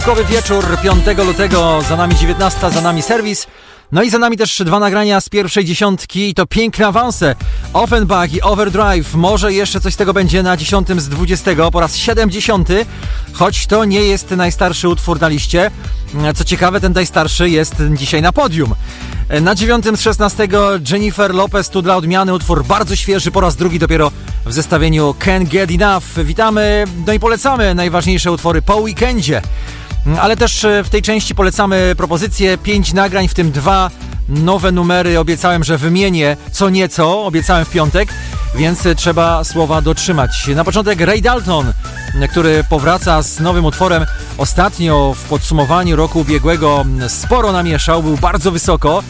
Poniedziałkowy 0.05 0.33
wieczór 0.35 0.65
5 1.05 1.17
lutego, 1.17 1.81
za 1.89 1.95
nami 1.95 2.15
19, 2.15 2.71
za 2.71 2.81
nami 2.81 3.01
serwis. 3.01 3.47
No 3.91 4.03
i 4.03 4.09
za 4.09 4.17
nami 4.17 4.37
też 4.37 4.61
dwa 4.65 4.79
nagrania 4.79 5.21
z 5.21 5.29
pierwszej 5.29 5.65
dziesiątki 5.65 6.29
i 6.29 6.33
to 6.33 6.45
piękne 6.45 6.87
awanse. 6.87 7.35
Offenbach 7.73 8.33
i 8.33 8.41
Overdrive. 8.41 9.15
Może 9.15 9.53
jeszcze 9.53 9.81
coś 9.81 9.93
z 9.93 9.97
tego 9.97 10.13
będzie 10.13 10.43
na 10.43 10.57
10 10.57 10.87
z 10.97 11.09
20 11.09 11.51
po 11.71 11.79
raz 11.79 11.95
70, 11.95 12.69
choć 13.33 13.67
to 13.67 13.85
nie 13.85 13.99
jest 13.99 14.31
najstarszy 14.31 14.89
utwór 14.89 15.21
na 15.21 15.27
liście. 15.27 15.71
Co 16.35 16.43
ciekawe, 16.43 16.79
ten 16.79 16.93
najstarszy 16.93 17.49
jest 17.49 17.75
dzisiaj 17.93 18.21
na 18.21 18.31
podium. 18.31 18.75
Na 19.41 19.55
9 19.55 19.85
z 19.95 20.01
16 20.01 20.47
Jennifer 20.91 21.33
Lopez, 21.35 21.69
tu 21.69 21.81
dla 21.81 21.97
odmiany 21.97 22.33
utwór 22.33 22.65
bardzo 22.65 22.95
świeży, 22.95 23.31
po 23.31 23.41
raz 23.41 23.55
drugi 23.55 23.79
dopiero 23.79 24.11
w 24.45 24.53
zestawieniu 24.53 25.15
Can't 25.19 25.47
Get 25.47 25.71
Enough. 25.71 26.25
Witamy, 26.25 26.85
no 27.07 27.13
i 27.13 27.19
polecamy 27.19 27.75
najważniejsze 27.75 28.31
utwory 28.31 28.61
po 28.61 28.75
weekendzie. 28.75 29.41
Ale 30.21 30.37
też 30.37 30.65
e, 30.65 30.83
w 30.83 30.89
tej 30.89 31.01
części 31.01 31.35
polecamy 31.35 31.93
propozycje, 31.97 32.57
pięć 32.57 32.93
nagrań, 32.93 33.27
w 33.27 33.33
tym 33.33 33.51
dwa 33.51 33.91
nowe 34.29 34.71
numery. 34.71 35.19
Obiecałem, 35.19 35.63
że 35.63 35.77
wymienię 35.77 36.37
co 36.51 36.69
nieco, 36.69 37.25
obiecałem 37.25 37.65
w 37.65 37.69
piątek, 37.69 38.09
więc 38.55 38.85
e, 38.85 38.95
trzeba 38.95 39.43
słowa 39.43 39.81
dotrzymać. 39.81 40.47
Na 40.47 40.63
początek 40.63 41.01
Ray 41.01 41.21
Dalton, 41.21 41.73
który 42.31 42.63
powraca 42.69 43.21
z 43.21 43.39
nowym 43.39 43.65
utworem. 43.65 44.05
Ostatnio 44.37 45.13
w 45.17 45.23
podsumowaniu 45.23 45.95
roku 45.95 46.19
ubiegłego 46.19 46.81
m, 46.81 47.09
sporo 47.09 47.51
namieszał, 47.51 48.03
był 48.03 48.17
bardzo 48.17 48.51
wysoko. 48.51 49.03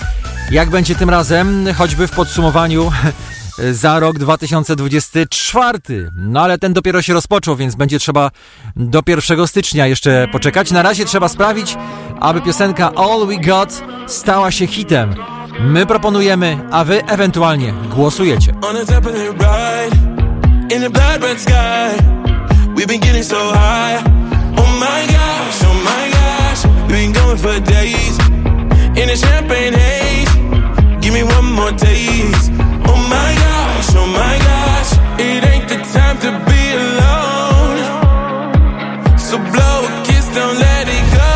Jak 0.52 0.70
będzie 0.70 0.96
tym 0.96 1.10
razem, 1.10 1.68
choćby 1.78 2.08
w 2.08 2.12
podsumowaniu 2.12 2.92
za 3.72 4.00
rok 4.00 4.20
2024. 4.20 5.80
No 6.16 6.42
ale 6.42 6.58
ten 6.58 6.74
dopiero 6.74 7.02
się 7.02 7.14
rozpoczął, 7.14 7.56
więc 7.56 7.76
będzie 7.76 8.00
trzeba 8.00 8.32
do 8.76 9.02
1 9.08 9.48
stycznia 9.48 9.88
jeszcze 9.88 10.28
poczekać. 10.32 10.72
Na 10.72 10.82
razie 10.82 11.06
trzeba 11.06 11.28
sprawić, 11.28 11.78
aby 12.20 12.42
piosenka 12.42 12.92
All 12.96 13.28
We 13.28 13.38
Got 13.38 13.82
stała 14.08 14.52
się 14.52 14.68
hitem. 14.68 15.16
My 15.60 15.86
proponujemy, 15.86 16.60
a 16.72 16.84
wy 16.84 17.06
ewentualnie 17.06 17.74
głosujecie. 17.90 18.54
Days. 31.72 31.72
More 31.72 31.72
taste. 31.72 32.52
Oh 32.86 32.98
my 33.10 33.32
gosh, 33.44 33.96
oh 33.96 34.08
my 34.08 34.36
gosh, 34.50 34.92
it 35.20 35.44
ain't 35.48 35.68
the 35.70 35.78
time 35.96 36.18
to 36.20 36.32
be 36.48 36.62
alone. 36.76 37.80
So 39.18 39.38
blow 39.38 39.78
a 39.88 39.92
kiss, 40.04 40.28
don't 40.36 40.58
let 40.60 40.88
it 40.88 41.06
go. 41.16 41.34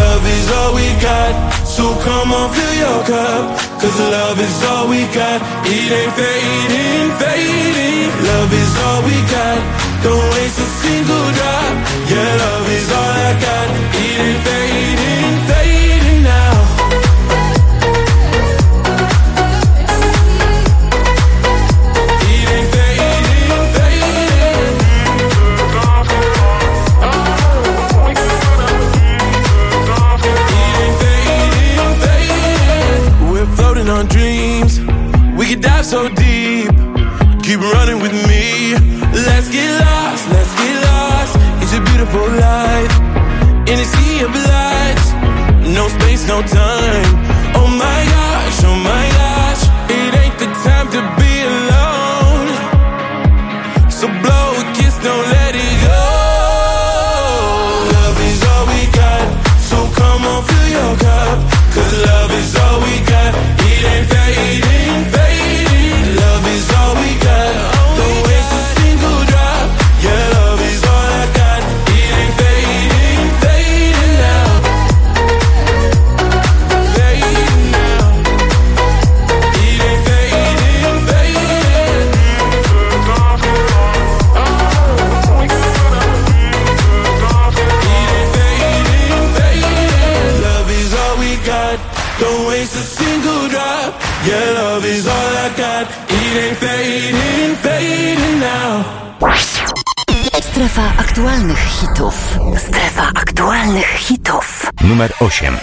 Love 0.00 0.24
is 0.24 0.46
all 0.56 0.72
we 0.74 0.88
got, 1.04 1.32
so 1.66 1.84
come 2.00 2.32
on, 2.32 2.48
fill 2.54 2.74
your 2.74 3.00
cup. 3.04 3.44
Cause 3.80 3.98
love 3.98 4.40
is 4.40 4.62
all 4.64 4.88
we 4.88 5.00
got, 5.12 5.40
it 5.66 5.90
ain't 6.00 6.12
fading, 6.16 7.10
fading. 7.20 8.08
Love 8.24 8.52
is 8.52 8.72
all 8.84 9.02
we 9.04 9.16
got, 9.36 9.58
don't 10.02 10.28
waste 10.34 10.58
a 10.58 10.68
single 10.80 11.28
drop. 11.36 11.72
Yeah, 12.08 12.36
love 12.44 12.68
is 12.68 12.88
all 12.92 13.14
I 13.28 13.32
got, 13.40 13.68
it 14.00 14.20
ain't 14.20 14.42
fading, 14.44 14.69
time 46.42 47.29
hitów. 101.66 102.38
Strefa 102.56 103.08
aktualnych 103.14 103.86
hitów. 103.86 104.70
Numer 104.84 105.12
8. 105.20 105.56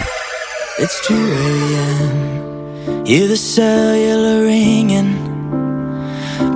It's 0.78 1.00
2 1.08 1.14
a.m. 1.14 3.04
Hear 3.06 3.28
the 3.28 3.36
cellular 3.36 4.44
ringing. 4.44 5.16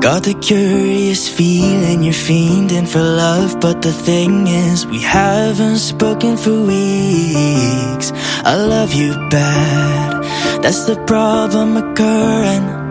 Got 0.01 0.23
the 0.25 0.35
curious 0.35 1.29
feeling 1.29 2.03
you're 2.03 2.13
fiending 2.13 2.87
for 2.87 3.01
love, 3.01 3.61
but 3.61 3.83
the 3.83 3.93
thing 3.93 4.47
is, 4.47 4.87
we 4.87 5.01
haven't 5.01 5.79
spoken 5.79 6.37
for 6.37 6.67
weeks. 6.67 8.13
I 8.45 8.57
love 8.57 8.93
you 8.93 9.15
bad. 9.31 10.23
That's 10.63 10.85
the 10.87 10.97
problem 11.07 11.77
occurring 11.77 12.82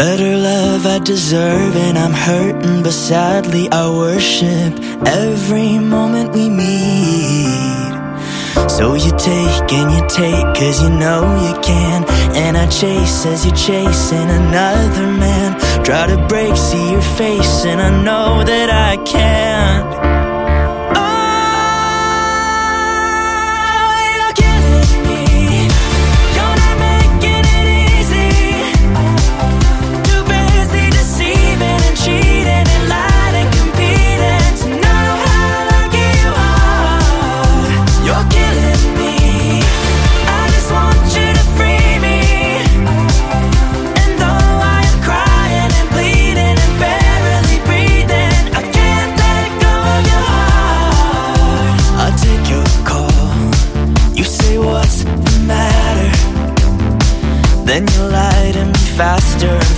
better 0.00 0.34
love 0.34 0.86
I 0.86 0.98
deserve, 0.98 1.76
and 1.76 1.98
I'm 1.98 2.14
hurting, 2.14 2.82
but 2.82 2.94
sadly 2.94 3.68
I 3.70 3.84
worship 4.04 4.72
every 5.04 5.78
moment 5.78 6.32
we 6.32 6.48
meet. 6.48 7.92
So 8.76 8.94
you 8.94 9.12
take 9.30 9.68
and 9.78 9.88
you 9.94 10.02
take, 10.08 10.46
cause 10.58 10.82
you 10.82 10.88
know 10.88 11.20
you 11.46 11.54
can. 11.60 11.98
And 12.34 12.56
I 12.56 12.66
chase 12.68 13.26
as 13.26 13.44
you're 13.44 13.54
chasing 13.54 14.30
another 14.40 15.06
man. 15.22 15.48
Try 15.84 16.06
to 16.06 16.16
break, 16.28 16.56
see 16.56 16.92
your 16.92 17.06
face, 17.20 17.66
and 17.66 17.78
I 17.82 17.90
know 18.02 18.42
that 18.42 18.70
I 18.70 18.96
can't. 19.04 19.99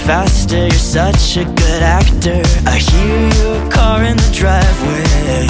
faster, 0.07 0.67
you're 0.67 0.71
such 0.71 1.37
a 1.37 1.45
good 1.45 1.83
actor. 1.83 2.43
I 2.67 2.79
hear 2.79 3.19
your 3.41 3.71
car 3.71 4.03
in 4.05 4.17
the 4.17 4.31
driveway. 4.33 5.47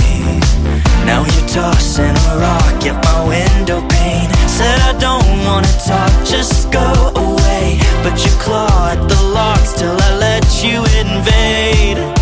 Now 1.06 1.24
you're 1.24 1.48
tossing 1.48 2.16
a 2.30 2.32
rock 2.38 2.78
at 2.84 2.96
my 3.04 3.18
window 3.28 3.80
pane. 3.88 4.30
Said 4.48 4.78
I 4.80 4.92
don't 4.98 5.28
wanna 5.46 5.72
talk, 5.86 6.12
just 6.24 6.70
go 6.70 6.88
away. 7.16 7.78
But 8.02 8.24
you 8.24 8.32
claw 8.44 8.90
at 8.92 9.08
the 9.08 9.22
locks 9.34 9.72
till 9.72 9.96
I 10.08 10.10
let 10.18 10.44
you 10.62 10.78
invade. 11.00 12.21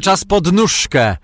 Cały 0.00 0.16
czas 0.16 0.24
pod 0.24 0.52
nóżkę. 0.52 1.16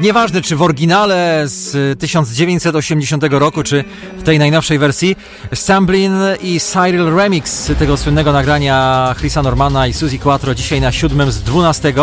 Nieważne, 0.00 0.42
czy 0.42 0.56
w 0.56 0.62
oryginale 0.62 1.42
z 1.46 1.98
1980 2.00 3.24
roku, 3.30 3.62
czy 3.62 3.84
w 4.18 4.22
tej 4.22 4.38
najnowszej 4.38 4.78
wersji, 4.78 5.16
Samblin 5.54 6.12
i 6.42 6.60
Cyril 6.60 7.16
Remix 7.16 7.70
tego 7.78 7.96
słynnego 7.96 8.32
nagrania 8.32 9.14
Chrisa 9.18 9.42
Normana 9.42 9.86
i 9.86 9.92
Suzy 9.92 10.18
Quattro 10.18 10.54
dzisiaj 10.54 10.80
na 10.80 10.92
7 10.92 11.32
z 11.32 11.42
12. 11.42 11.94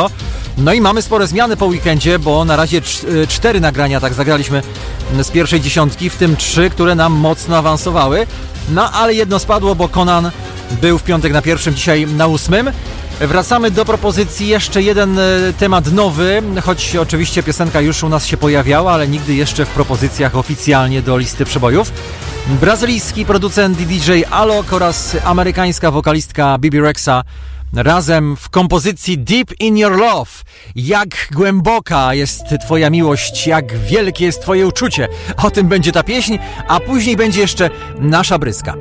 No 0.57 0.73
i 0.73 0.81
mamy 0.81 1.01
spore 1.01 1.27
zmiany 1.27 1.57
po 1.57 1.65
weekendzie, 1.65 2.19
bo 2.19 2.45
na 2.45 2.55
razie 2.55 2.81
y, 3.03 3.27
cztery 3.27 3.59
nagrania 3.59 3.99
tak 3.99 4.13
zagraliśmy 4.13 4.61
z 5.21 5.31
pierwszej 5.31 5.61
dziesiątki, 5.61 6.09
w 6.09 6.15
tym 6.15 6.35
trzy, 6.35 6.69
które 6.69 6.95
nam 6.95 7.13
mocno 7.13 7.57
awansowały. 7.57 8.27
No 8.69 8.91
ale 8.91 9.13
jedno 9.13 9.39
spadło, 9.39 9.75
bo 9.75 9.89
Conan 9.89 10.31
był 10.81 10.97
w 10.97 11.03
piątek 11.03 11.33
na 11.33 11.41
pierwszym, 11.41 11.75
dzisiaj 11.75 12.07
na 12.07 12.27
ósmym. 12.27 12.71
Wracamy 13.19 13.71
do 13.71 13.85
propozycji. 13.85 14.47
Jeszcze 14.47 14.81
jeden 14.81 15.19
e, 15.19 15.23
temat 15.59 15.91
nowy, 15.91 16.43
choć 16.63 16.95
oczywiście 16.95 17.43
piosenka 17.43 17.81
już 17.81 18.03
u 18.03 18.09
nas 18.09 18.25
się 18.25 18.37
pojawiała, 18.37 18.91
ale 18.91 19.07
nigdy 19.07 19.33
jeszcze 19.33 19.65
w 19.65 19.69
propozycjach 19.69 20.35
oficjalnie 20.35 21.01
do 21.01 21.17
listy 21.17 21.45
przebojów. 21.45 21.91
Brazylijski 22.47 23.25
producent 23.25 23.77
DJ 23.77 24.11
Alok 24.31 24.73
oraz 24.73 25.17
amerykańska 25.23 25.91
wokalistka 25.91 26.57
Bibi 26.59 26.81
Rexa 26.81 27.23
razem 27.73 28.35
w 28.35 28.49
kompozycji 28.49 29.17
Deep 29.17 29.59
in 29.59 29.77
Your 29.77 29.97
Love. 29.97 30.31
Jak 30.75 31.27
głęboka 31.31 32.13
jest 32.13 32.43
Twoja 32.65 32.89
miłość, 32.89 33.47
jak 33.47 33.77
wielkie 33.77 34.25
jest 34.25 34.41
Twoje 34.41 34.67
uczucie. 34.67 35.07
O 35.43 35.51
tym 35.51 35.67
będzie 35.67 35.91
ta 35.91 36.03
pieśń, 36.03 36.37
a 36.67 36.79
później 36.79 37.17
będzie 37.17 37.41
jeszcze 37.41 37.69
nasza 37.99 38.39
bryska. 38.39 38.73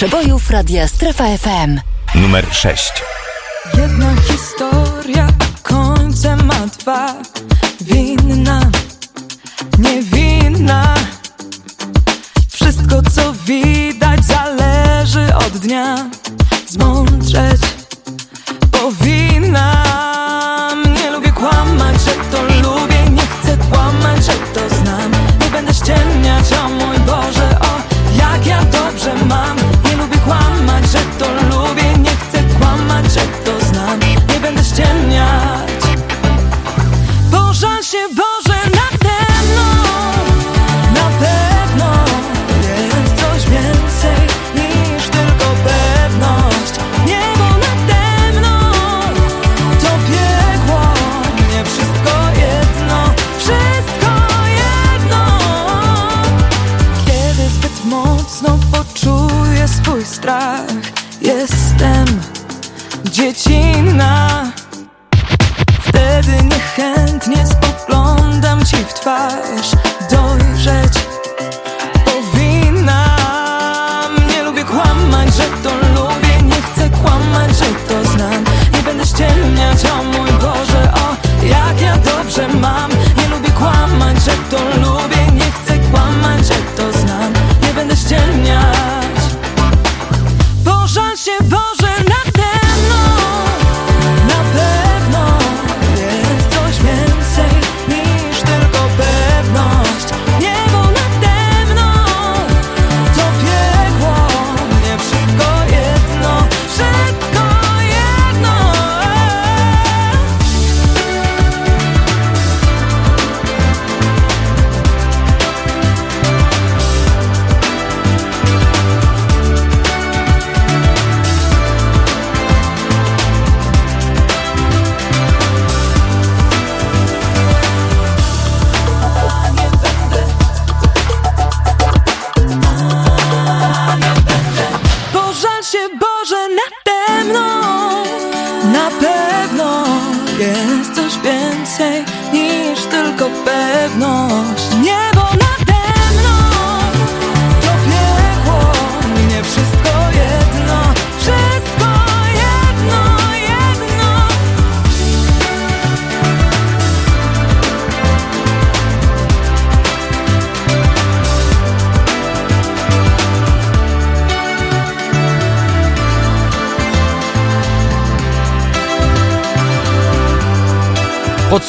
Przebojów 0.00 0.50
Radia 0.50 0.88
Strefa 0.88 1.24
FM. 1.38 1.80
Numer 2.14 2.46
6. 2.52 2.92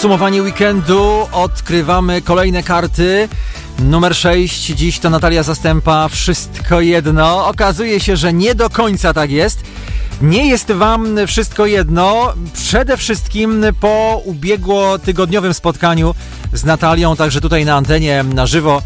Podsumowanie 0.01 0.41
weekendu, 0.43 1.27
odkrywamy 1.31 2.21
kolejne 2.21 2.63
karty. 2.63 3.29
Numer 3.79 4.15
6, 4.15 4.65
dziś 4.65 4.99
to 4.99 5.09
Natalia 5.09 5.43
Zastępa, 5.43 6.07
wszystko 6.07 6.81
jedno. 6.81 7.47
Okazuje 7.47 7.99
się, 7.99 8.17
że 8.17 8.33
nie 8.33 8.55
do 8.55 8.69
końca 8.69 9.13
tak 9.13 9.31
jest. 9.31 9.63
Nie 10.21 10.47
jest 10.49 10.71
wam 10.71 11.17
wszystko 11.27 11.65
jedno. 11.65 12.33
Przede 12.53 12.97
wszystkim 12.97 13.65
po 13.79 14.21
ubiegłotygodniowym 14.25 15.53
spotkaniu 15.53 16.15
z 16.53 16.63
Natalią, 16.63 17.15
także 17.15 17.41
tutaj 17.41 17.65
na 17.65 17.75
antenie 17.75 18.23
na 18.23 18.45
żywo. 18.45 18.81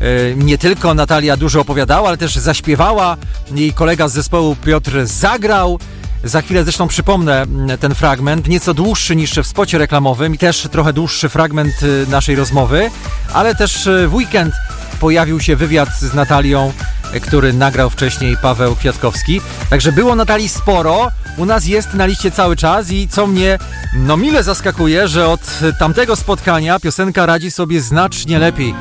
e, 0.00 0.34
Nie 0.34 0.58
tylko 0.58 0.94
Natalia 0.94 1.36
dużo 1.36 1.60
opowiadała, 1.60 2.08
ale 2.08 2.16
też 2.16 2.36
zaśpiewała. 2.36 3.16
Jej 3.54 3.72
kolega 3.72 4.08
z 4.08 4.12
zespołu 4.12 4.56
Piotr 4.64 5.06
zagrał. 5.06 5.78
Za 6.24 6.42
chwilę 6.42 6.64
zresztą 6.64 6.88
przypomnę 6.88 7.42
mm, 7.42 7.78
ten 7.78 7.94
fragment, 7.94 8.48
nieco 8.48 8.74
dłuższy 8.74 9.16
niż 9.16 9.34
w 9.34 9.46
spocie 9.46 9.78
reklamowym 9.78 10.34
i 10.34 10.38
też 10.38 10.68
trochę 10.72 10.92
dłuższy 10.92 11.28
fragment 11.28 11.82
y, 11.82 12.06
naszej 12.10 12.36
rozmowy, 12.36 12.90
ale 13.32 13.54
też 13.54 13.86
y, 13.86 14.08
w 14.08 14.14
weekend 14.14 14.54
pojawił 15.00 15.40
się 15.40 15.56
wywiad 15.56 15.88
z 15.98 16.14
Natalią, 16.14 16.72
y, 17.14 17.20
który 17.20 17.52
nagrał 17.52 17.90
wcześniej 17.90 18.36
Paweł 18.42 18.76
Kwiatkowski. 18.76 19.40
Także 19.70 19.92
było 19.92 20.14
Natalii 20.14 20.48
sporo, 20.48 21.08
u 21.36 21.44
nas 21.44 21.66
jest 21.66 21.94
na 21.94 22.06
liście 22.06 22.30
cały 22.30 22.56
czas 22.56 22.90
i 22.90 23.08
co 23.08 23.26
mnie 23.26 23.58
no 23.96 24.16
mile 24.16 24.42
zaskakuje, 24.42 25.08
że 25.08 25.28
od 25.28 25.40
tamtego 25.78 26.16
spotkania 26.16 26.80
piosenka 26.80 27.26
radzi 27.26 27.50
sobie 27.50 27.80
znacznie 27.80 28.38
lepiej. 28.38 28.74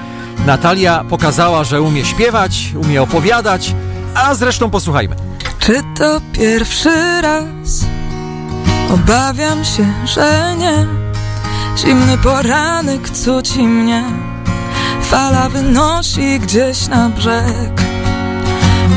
Natalia 0.45 1.03
pokazała, 1.09 1.63
że 1.63 1.81
umie 1.81 2.05
śpiewać, 2.05 2.73
umie 2.83 3.01
opowiadać, 3.01 3.75
a 4.15 4.35
zresztą 4.35 4.69
posłuchajmy. 4.69 5.28
Czy 5.60 5.84
to 5.95 6.22
pierwszy 6.34 7.22
raz? 7.22 7.86
Obawiam 8.94 9.65
się, 9.65 9.94
że 10.06 10.56
nie. 10.57 10.88
Zimny 11.77 12.18
poranek 12.18 13.10
cuci 13.10 13.64
mnie. 13.64 14.03
Fala 15.02 15.49
wynosi 15.49 16.40
gdzieś 16.40 16.88
na 16.88 17.10
brzeg. 17.10 17.81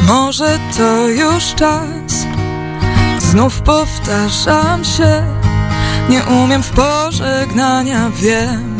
Może 0.06 0.58
to 0.76 1.08
już 1.08 1.54
czas? 1.54 2.26
Znów 3.18 3.60
powtarzam 3.60 4.84
się. 4.84 5.22
Nie 6.08 6.22
umiem 6.24 6.62
w 6.62 6.70
pożegnania, 6.70 8.10
wiem 8.14 8.71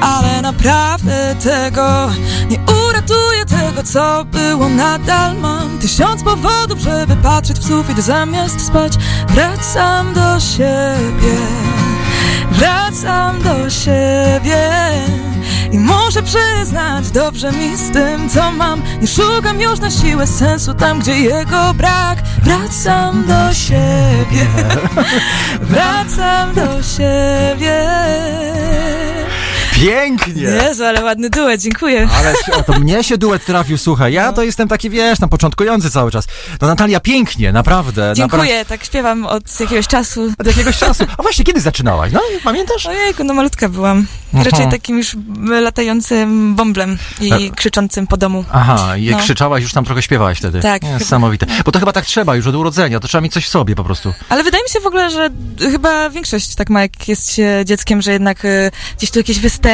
Ale 0.00 0.42
naprawdę 0.42 1.36
tego 1.42 2.10
nie 2.50 2.58
uratuję 2.88 3.46
tego, 3.46 3.82
co 3.82 4.24
było 4.24 4.68
Nadal. 4.68 5.36
Mam 5.36 5.78
tysiąc 5.78 6.22
powodów, 6.22 6.78
żeby 6.78 7.16
patrzeć 7.16 7.58
w 7.58 7.66
sufit 7.66 7.98
zamiast 7.98 8.66
spać 8.66 8.92
Wracam 9.28 10.14
do 10.14 10.40
siebie. 10.40 11.36
Wracam 12.50 13.42
do 13.42 13.70
siebie 13.70 14.70
i 15.72 15.78
muszę 15.78 16.22
przyznać, 16.22 17.10
dobrze 17.10 17.52
mi 17.52 17.76
z 17.76 17.90
tym, 17.90 18.28
co 18.28 18.52
mam. 18.52 18.82
Nie 19.00 19.06
szukam 19.06 19.60
już 19.60 19.80
na 19.80 19.90
siłę 19.90 20.26
sensu 20.26 20.74
tam, 20.74 21.00
gdzie 21.00 21.20
jego 21.20 21.74
brak. 21.74 22.18
Wracam 22.42 23.24
do 23.26 23.54
siebie. 23.54 24.46
Wracam 25.70 26.54
do 26.54 26.82
siebie 26.82 27.86
Pięknie! 29.80 30.42
Jezu, 30.42 30.84
ale 30.84 31.04
ładny 31.04 31.30
duet, 31.30 31.60
dziękuję 31.60 32.08
Ale 32.18 32.34
o, 32.58 32.62
to 32.62 32.72
mnie 32.80 33.04
się 33.04 33.18
duet 33.18 33.44
trafił, 33.44 33.78
słuchaj. 33.78 34.12
Ja 34.12 34.32
to 34.32 34.42
jestem 34.42 34.68
taki, 34.68 34.90
wiesz, 34.90 35.18
tam 35.18 35.28
początkujący 35.28 35.90
cały 35.90 36.10
czas. 36.10 36.26
No 36.60 36.68
Natalia, 36.68 37.00
pięknie, 37.00 37.52
naprawdę. 37.52 38.12
Dziękuję, 38.16 38.64
tak 38.64 38.84
śpiewam 38.84 39.26
od 39.26 39.60
jakiegoś 39.60 39.86
czasu. 39.86 40.32
Od 40.38 40.46
jakiegoś 40.46 40.78
czasu. 40.78 41.04
A 41.18 41.22
właśnie, 41.22 41.44
kiedy 41.44 41.60
zaczynałaś? 41.60 42.12
No, 42.12 42.20
pamiętasz? 42.44 42.86
Ojejku, 42.86 43.24
no 43.24 43.34
malutka 43.34 43.68
byłam. 43.68 44.06
Aha. 44.34 44.42
Raczej 44.50 44.70
takim 44.70 44.98
już 44.98 45.16
latającym 45.60 46.54
bąblem 46.54 46.98
i 47.20 47.32
E- 47.32 47.50
krzyczącym 47.50 48.06
po 48.06 48.16
domu. 48.16 48.44
Aha, 48.52 48.96
i 48.96 49.10
No. 49.10 49.18
krzyczałaś, 49.18 49.62
już 49.62 49.72
tam 49.72 49.84
trochę 49.84 50.02
śpiewałaś 50.02 50.38
wtedy. 50.38 50.60
Tak. 50.60 50.82
Niesamowite. 50.82 51.46
Bo 51.64 51.72
to 51.72 51.78
chyba 51.78 51.92
tak 51.92 52.04
trzeba 52.04 52.36
już 52.36 52.46
od 52.46 52.54
urodzenia, 52.54 53.00
to 53.00 53.08
trzeba 53.08 53.22
mieć 53.22 53.32
coś 53.32 53.46
w 53.46 53.48
sobie 53.48 53.74
po 53.74 53.84
prostu. 53.84 54.14
Ale 54.28 54.44
wydaje 54.44 54.64
mi 54.64 54.70
się 54.70 54.80
w 54.80 54.86
ogóle, 54.86 55.10
że 55.10 55.30
chyba 55.60 56.10
większość 56.10 56.54
tak 56.54 56.70
ma, 56.70 56.82
jak 56.82 57.08
jest 57.08 57.32
się 57.32 57.62
dzieckiem, 57.64 58.02
że 58.02 58.12
jednak 58.12 58.44
y, 58.44 58.70
gdzieś 58.98 59.10
tu 59.10 59.18
jakieś 59.18 59.38
występy, 59.38 59.69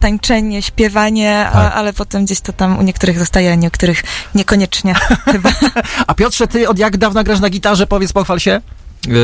tańczenie, 0.00 0.62
śpiewanie, 0.62 1.46
a, 1.46 1.52
Tak. 1.52 1.72
ale 1.76 1.92
potem 1.92 2.24
gdzieś 2.24 2.40
to 2.40 2.52
tam 2.52 2.78
u 2.78 2.82
niektórych 2.82 3.18
zostaje, 3.18 3.52
a 3.52 3.54
niektórych 3.54 4.02
niekoniecznie 4.34 4.94
chyba. 5.32 5.50
A 6.06 6.14
Piotrze, 6.14 6.46
ty 6.48 6.68
od 6.68 6.78
jak 6.78 6.96
dawna 6.96 7.24
grasz 7.24 7.40
na 7.40 7.50
gitarze? 7.50 7.86
Powiedz, 7.86 8.12
pochwal 8.12 8.38
się. 8.40 8.60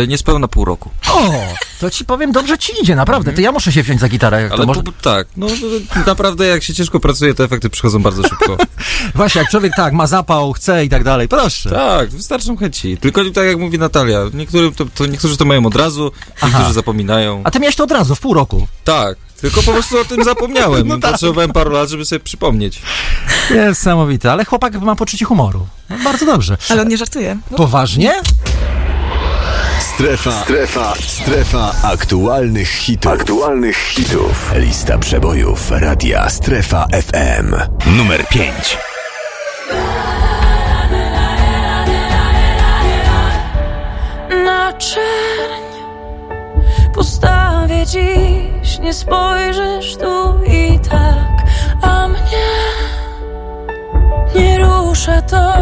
Niespełna 0.08 0.48
pół 0.48 0.64
roku. 0.64 0.90
O, 1.12 1.30
to 1.80 1.90
ci 1.90 2.04
powiem, 2.04 2.32
dobrze 2.32 2.58
ci 2.58 2.72
idzie, 2.82 2.96
naprawdę. 2.96 3.32
To 3.32 3.40
ja 3.40 3.52
muszę 3.52 3.72
się 3.72 3.82
wziąć 3.82 4.00
za 4.00 4.08
gitarę. 4.08 4.42
Jak 4.42 4.52
Ale 4.52 4.60
to 4.60 4.66
może... 4.66 4.82
po- 4.82 4.92
tak, 4.92 5.26
no 5.36 5.46
to 5.94 6.00
naprawdę 6.06 6.46
jak 6.46 6.62
się 6.62 6.74
ciężko 6.74 7.00
pracuje, 7.00 7.34
to 7.34 7.44
efekty 7.44 7.70
przychodzą 7.70 8.02
bardzo 8.02 8.22
szybko. 8.28 8.56
Właśnie, 9.14 9.40
jak 9.40 9.50
człowiek 9.50 9.72
tak, 9.76 9.92
ma 9.92 10.06
zapał, 10.06 10.52
chce 10.52 10.84
i 10.84 10.88
tak 10.88 11.04
dalej, 11.04 11.28
proszę. 11.28 11.70
tak, 11.70 12.10
wystarczą 12.10 12.56
chęci. 12.56 12.96
Tylko 12.96 13.20
tak 13.34 13.46
jak 13.46 13.58
mówi 13.58 13.78
Natalia, 13.78 14.20
niektórym 14.34 14.74
to, 14.74 14.84
to 14.94 15.06
niektórzy 15.06 15.36
to 15.36 15.44
mają 15.44 15.66
od 15.66 15.76
razu, 15.76 16.12
niektórzy 16.44 16.72
zapominają. 16.72 17.40
A 17.44 17.50
ty 17.50 17.60
miałeś 17.60 17.76
to 17.76 17.84
od 17.84 17.90
razu, 17.90 18.14
w 18.14 18.20
pół 18.20 18.34
roku. 18.34 18.66
Tak, 18.84 19.16
tylko 19.40 19.62
po 19.62 19.72
prostu 19.72 19.98
o 20.00 20.04
tym 20.04 20.24
zapomniałem. 20.24 20.88
No 20.88 20.98
tak. 20.98 21.10
Potrzebowałem 21.10 21.52
paru 21.52 21.70
lat, 21.70 21.88
żeby 21.88 22.04
sobie 22.04 22.20
przypomnieć. 22.20 22.82
Niesamowite, 23.50 24.32
ale 24.32 24.44
chłopak 24.44 24.80
ma 24.80 24.96
poczucie 24.96 25.24
humoru. 25.24 25.66
No, 25.90 25.96
bardzo 26.04 26.26
dobrze. 26.26 26.56
Ale 26.68 26.82
on 26.82 26.88
nie 26.88 26.96
żartuje. 26.96 27.38
Poważnie? 27.56 28.12
Strefa, 29.96 30.30
strefa, 30.30 30.94
strefa 30.94 31.72
aktualnych 31.82 32.68
hitów. 32.68 33.12
Aktualnych 33.12 33.76
hitów. 33.76 34.52
Lista 34.56 34.98
przebojów 34.98 35.70
radia 35.70 36.30
Strefa 36.30 36.86
FM. 36.86 37.54
Numer 37.96 38.28
5. 38.28 38.78
na 44.44 44.72
czerń 44.72 45.64
Postawię 46.94 47.86
dziś, 47.86 48.78
nie 48.78 48.94
spojrzysz 48.94 49.96
tu 49.96 50.44
i 50.46 50.78
tak 50.90 51.42
A 51.82 52.08
mnie 52.08 52.48
nie 54.34 54.58
rusza 54.58 55.22
to 55.22 55.54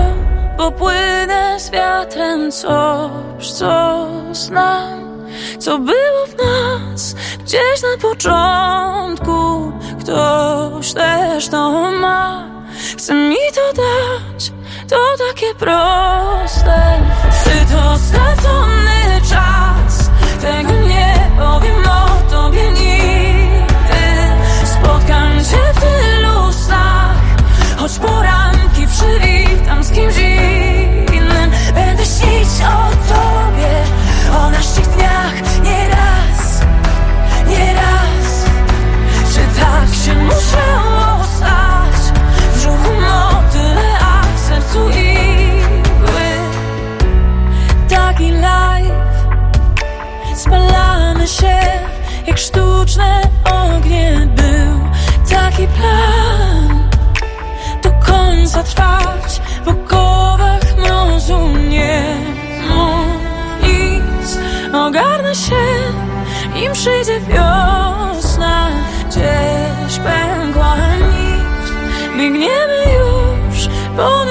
Bo 0.57 0.71
płynę 0.71 1.61
z 1.61 1.71
wiatrem 1.71 2.53
coś, 2.53 3.53
co 3.53 4.09
znam 4.33 5.29
Co 5.59 5.79
było 5.79 6.27
w 6.27 6.37
nas 6.37 7.15
gdzieś 7.39 7.83
na 7.83 8.09
początku. 8.09 9.73
Ktoś 10.01 10.93
też 10.93 11.49
to 11.49 11.91
ma. 11.91 12.51
Chce 12.97 13.15
mi 13.15 13.37
to 13.55 13.83
dać 13.83 14.53
To 14.89 14.97
takie 15.29 15.55
proste. 15.55 17.01
Czy 17.45 17.75
to 17.75 17.99
stracony 17.99 19.21
czas 19.31 20.11
Tego 20.41 20.84
trwać 58.75 59.41
w 59.65 59.89
głowach 59.89 60.77
mrozu 60.79 61.49
nie 61.69 62.17
mów 62.69 63.63
nic. 63.63 64.39
Ogarnę 64.75 65.35
się, 65.35 65.65
im 66.65 66.73
przyjdzie 66.73 67.21
wiosna 67.21 68.69
Gdzieś 69.09 69.99
pękła 69.99 70.77
nić. 70.77 71.71
Biegniemy 72.19 72.85
już 72.99 73.69
po 73.97 74.25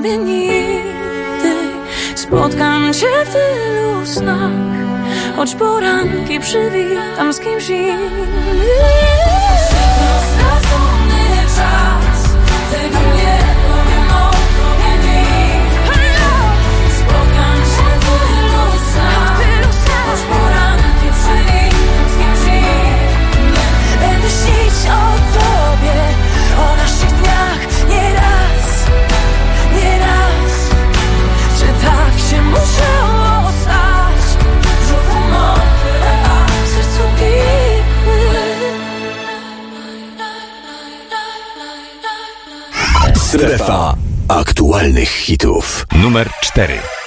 tobie 0.00 0.18
nigdy. 0.18 1.54
Spotkam 2.14 2.94
cię 2.94 3.06
w 3.24 3.32
tylu 3.32 4.06
snach 4.06 4.50
Choć 5.36 5.54
poranki 5.54 6.40
przywijam 6.40 7.32
z 7.32 7.40
kimś 7.40 7.68
innym. 7.68 9.29
żadnych 45.00 45.10
hitów. 45.10 45.86
Numer 46.02 46.30
4. 46.40 46.99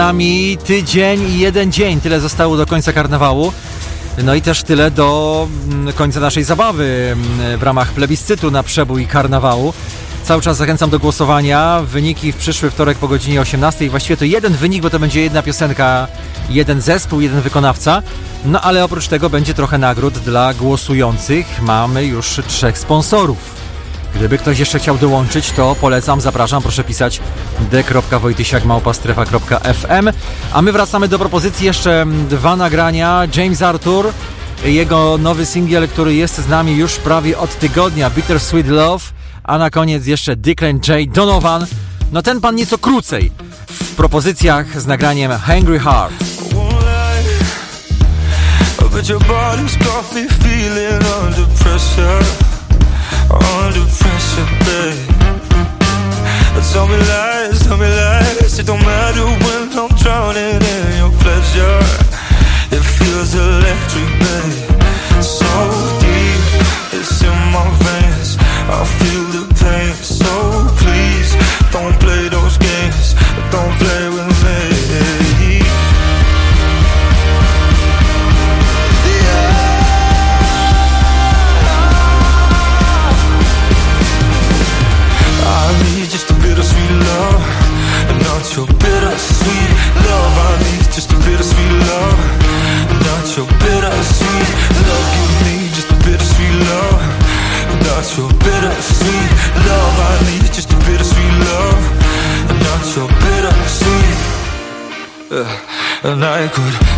nami 0.00 0.58
tydzień 0.64 1.22
i 1.22 1.38
jeden 1.38 1.72
dzień. 1.72 2.00
Tyle 2.00 2.20
zostało 2.20 2.56
do 2.56 2.66
końca 2.66 2.92
karnawału. 2.92 3.52
No 4.24 4.34
i 4.34 4.42
też 4.42 4.62
tyle 4.62 4.90
do 4.90 5.48
mm, 5.70 5.92
końca 5.92 6.20
naszej 6.20 6.44
zabawy 6.44 7.08
mm, 7.12 7.58
w 7.58 7.62
ramach 7.62 7.92
plebiscytu 7.92 8.50
na 8.50 8.62
przebój 8.62 9.06
karnawału. 9.06 9.72
Cały 10.24 10.42
czas 10.42 10.56
zachęcam 10.56 10.90
do 10.90 10.98
głosowania. 10.98 11.80
Wyniki 11.84 12.32
w 12.32 12.36
przyszły 12.36 12.70
wtorek 12.70 12.98
po 12.98 13.08
godzinie 13.08 13.40
18. 13.40 13.90
Właściwie 13.90 14.16
to 14.16 14.24
jeden 14.24 14.52
wynik, 14.52 14.82
bo 14.82 14.90
to 14.90 14.98
będzie 14.98 15.20
jedna 15.20 15.42
piosenka, 15.42 16.08
jeden 16.50 16.80
zespół, 16.80 17.20
jeden 17.20 17.40
wykonawca. 17.40 18.02
No 18.44 18.60
ale 18.60 18.84
oprócz 18.84 19.08
tego 19.08 19.30
będzie 19.30 19.54
trochę 19.54 19.78
nagród 19.78 20.18
dla 20.18 20.54
głosujących. 20.54 21.62
Mamy 21.62 22.04
już 22.04 22.40
trzech 22.48 22.78
sponsorów. 22.78 23.49
Gdyby 24.14 24.38
ktoś 24.38 24.58
jeszcze 24.58 24.78
chciał 24.78 24.98
dołączyć, 24.98 25.50
to 25.50 25.76
polecam, 25.80 26.20
zapraszam, 26.20 26.62
proszę 26.62 26.84
pisać 26.84 27.20
d.wojtysiakmałpastrefa.fm 27.70 30.10
A 30.52 30.62
my 30.62 30.72
wracamy 30.72 31.08
do 31.08 31.18
propozycji 31.18 31.66
jeszcze 31.66 32.06
dwa 32.28 32.56
nagrania. 32.56 33.22
James 33.36 33.62
Arthur, 33.62 34.12
jego 34.64 35.18
nowy 35.18 35.46
singiel, 35.46 35.88
który 35.88 36.14
jest 36.14 36.38
z 36.38 36.48
nami 36.48 36.76
już 36.76 36.96
prawie 36.96 37.38
od 37.38 37.58
tygodnia, 37.58 38.10
Bitter 38.10 38.40
Sweet 38.40 38.68
Love, 38.68 39.04
a 39.44 39.58
na 39.58 39.70
koniec 39.70 40.06
jeszcze 40.06 40.36
Declan 40.36 40.80
J. 40.88 41.10
Donovan. 41.12 41.66
No 42.12 42.22
ten 42.22 42.40
pan 42.40 42.54
nieco 42.54 42.78
krócej 42.78 43.32
w 43.66 43.94
propozycjach 43.94 44.80
z 44.80 44.86
nagraniem 44.86 45.32
Hungry 45.46 45.78
Heart. 45.78 46.14
But 48.92 49.08
your 49.08 49.20
body's 49.20 49.76
feeling 50.42 51.02
under 51.22 51.46
pressure, 51.58 52.24
under 53.58 53.86
pressure, 53.98 54.48
babe. 54.64 55.20
Tell 56.72 56.86
me 56.86 56.96
lies, 56.96 57.58
tell 57.66 57.76
me 57.76 57.88
lies. 57.88 58.58
It 58.60 58.66
don't 58.66 58.80
matter 58.82 59.26
when 59.44 59.76
I'm 59.76 59.90
drowning 59.98 60.62
in 60.62 60.86
your 61.02 61.10
pleasure. 61.18 61.80
It 62.70 62.84
feels 62.96 63.34
electric, 63.34 64.08
babe. 64.22 64.70
So 65.20 65.50
deep, 65.98 66.44
it's 66.94 67.22
in 67.22 67.38
my 67.50 67.66
veins. 67.82 68.36
I 68.70 68.84
feel 68.98 69.24
the 69.34 69.59
could 106.52 106.89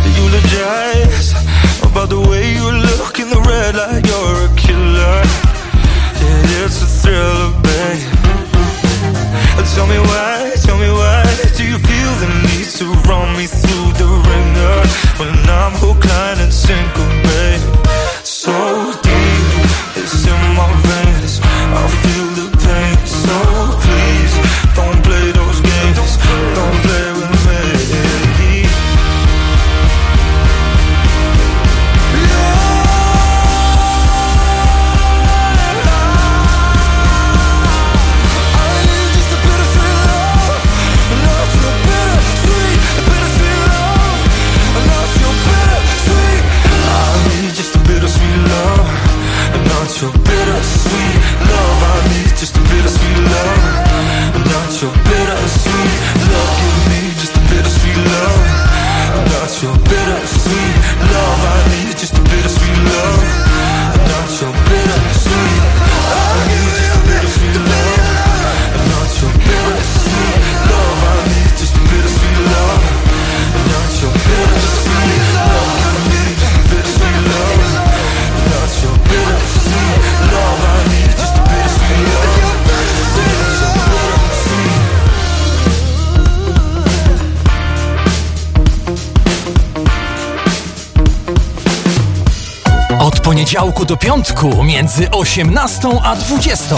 piątku 94.23 94.63
między 94.63 95.11
18 95.11 95.89
a 96.03 96.15
20. 96.15 96.75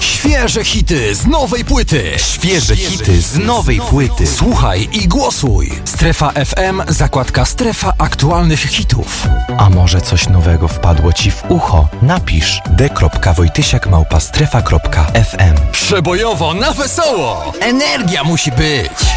Świeże 0.00 0.64
hity 0.64 1.14
z 1.14 1.26
nowej 1.26 1.64
płyty. 1.64 2.12
Świeże 2.16 2.76
hity 2.76 3.22
z 3.22 3.38
nowej 3.38 3.80
płyty. 3.80 4.26
Słuchaj 4.26 4.88
i 4.92 5.08
głosuj. 5.08 5.72
Strefa 5.84 6.32
FM, 6.32 6.82
zakładka 6.88 7.44
Strefa 7.44 7.92
aktualnych 7.98 8.60
hitów. 8.60 9.26
A 9.58 9.70
może 9.70 10.00
coś 10.00 10.28
nowego 10.28 10.68
wpadło 10.68 11.12
ci 11.12 11.30
w 11.30 11.42
ucho? 11.48 11.88
Napisz 12.02 12.60
d.wojtysiakmałpastrefa.fm 12.70 15.54
Przebojowo 15.72 16.54
na 16.54 16.72
wesoło. 16.72 17.52
Energia 17.60 18.24
musi 18.24 18.50
być. 18.50 19.11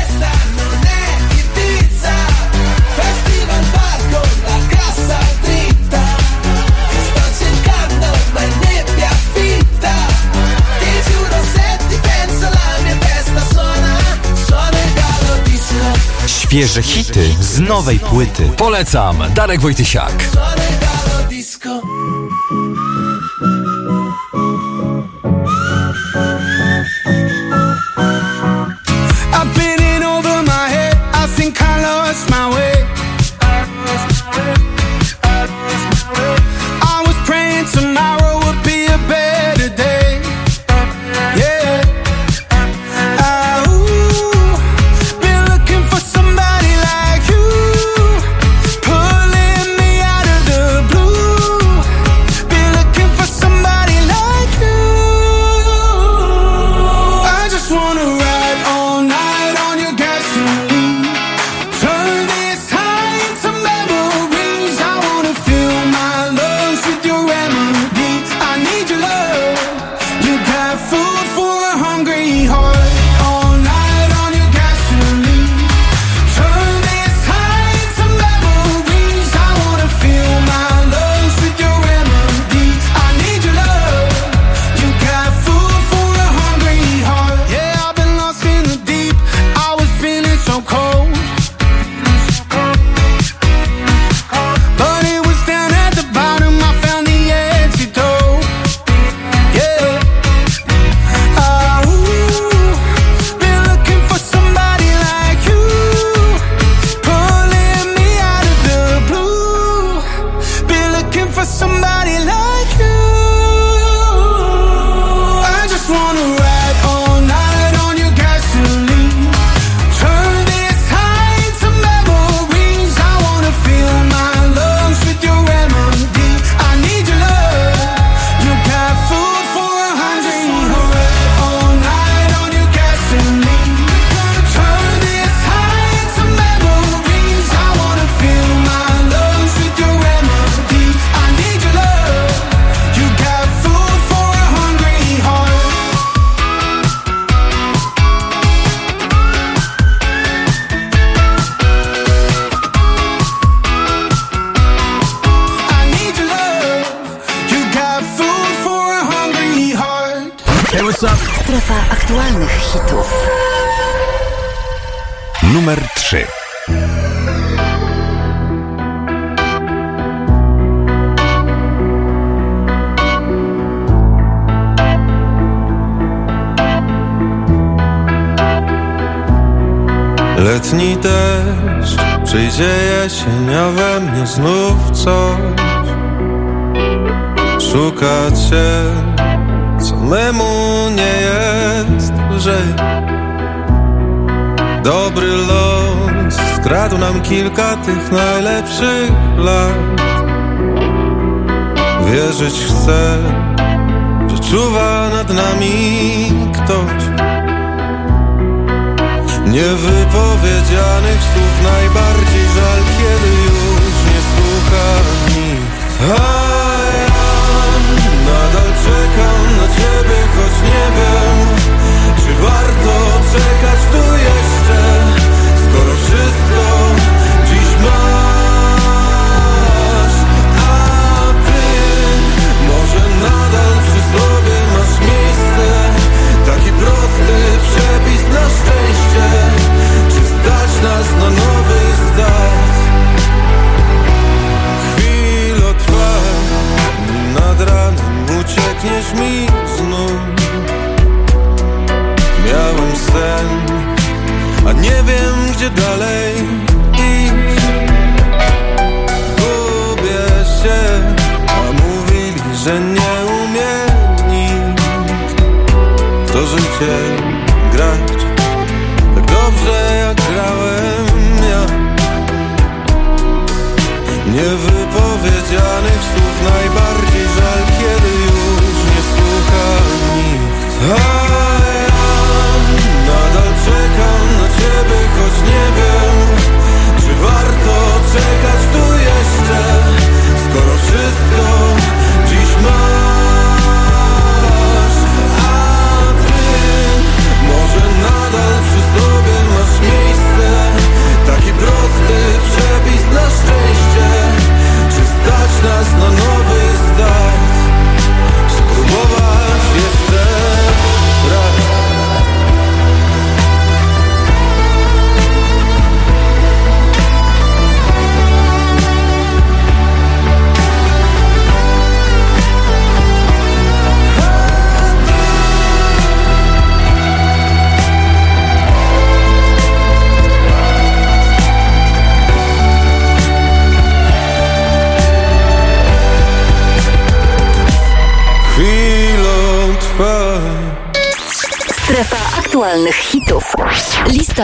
Świeże 16.56 16.84
hity 16.84 17.36
z 17.40 17.60
nowej 17.60 18.00
płyty. 18.00 18.50
Polecam. 18.58 19.18
Darek 19.34 19.62
Wojtysiak. 19.62 20.24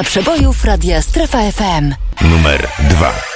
Przebojów 0.04 0.66
Radia 0.66 1.02
Strefa 1.02 1.52
FM. 1.52 1.94
Numer 2.22 2.68
2. 2.80 3.31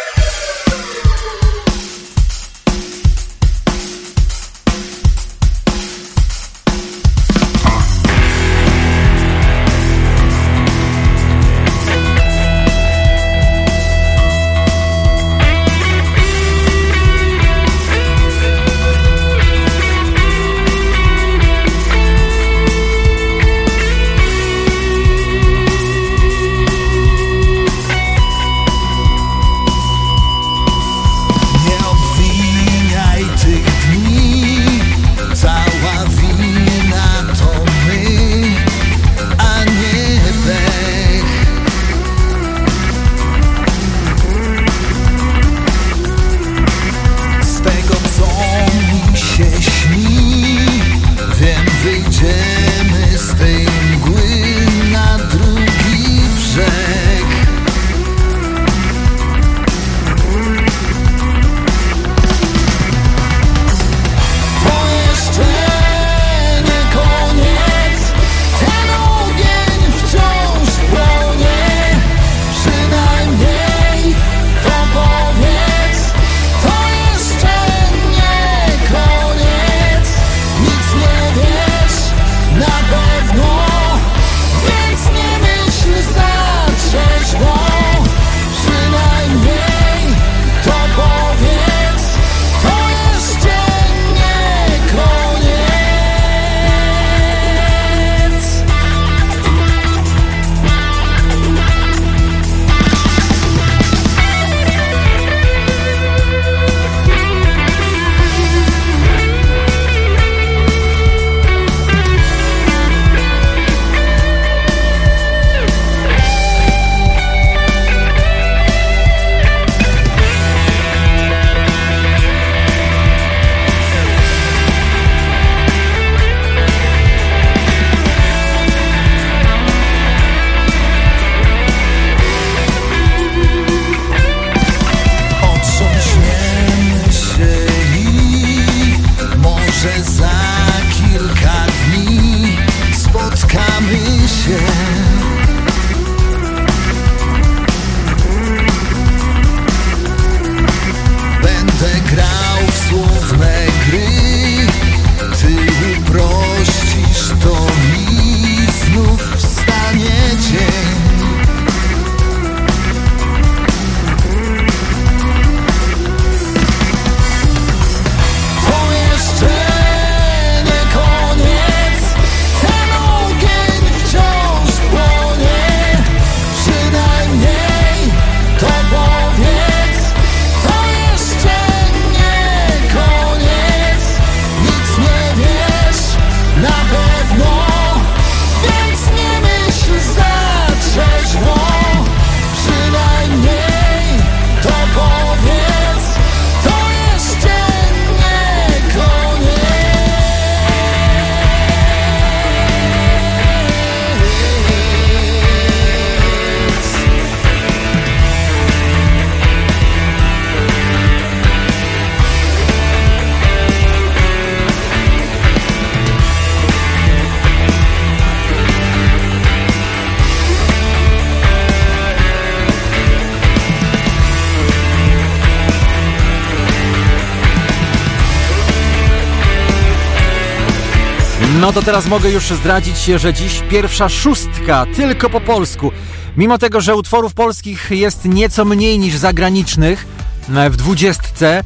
to 231.76 231.82
teraz 231.82 232.08
mogę 232.08 232.30
już 232.30 232.44
zdradzić, 232.44 233.06
że 233.06 233.34
dziś 233.34 233.64
pierwsza 233.70 234.10
szóstka, 234.10 234.86
tylko 234.96 235.30
po 235.30 235.42
polsku. 235.42 235.92
Mimo 236.38 236.58
tego, 236.58 236.82
że 236.82 236.96
utworów 236.96 237.34
polskich 237.34 237.88
jest 237.92 238.26
nieco 238.26 238.66
mniej 238.66 239.00
niż 239.00 239.16
zagranicznych 239.16 240.08
e, 240.56 240.70
w 240.70 240.76
dwudziestce, 240.78 241.64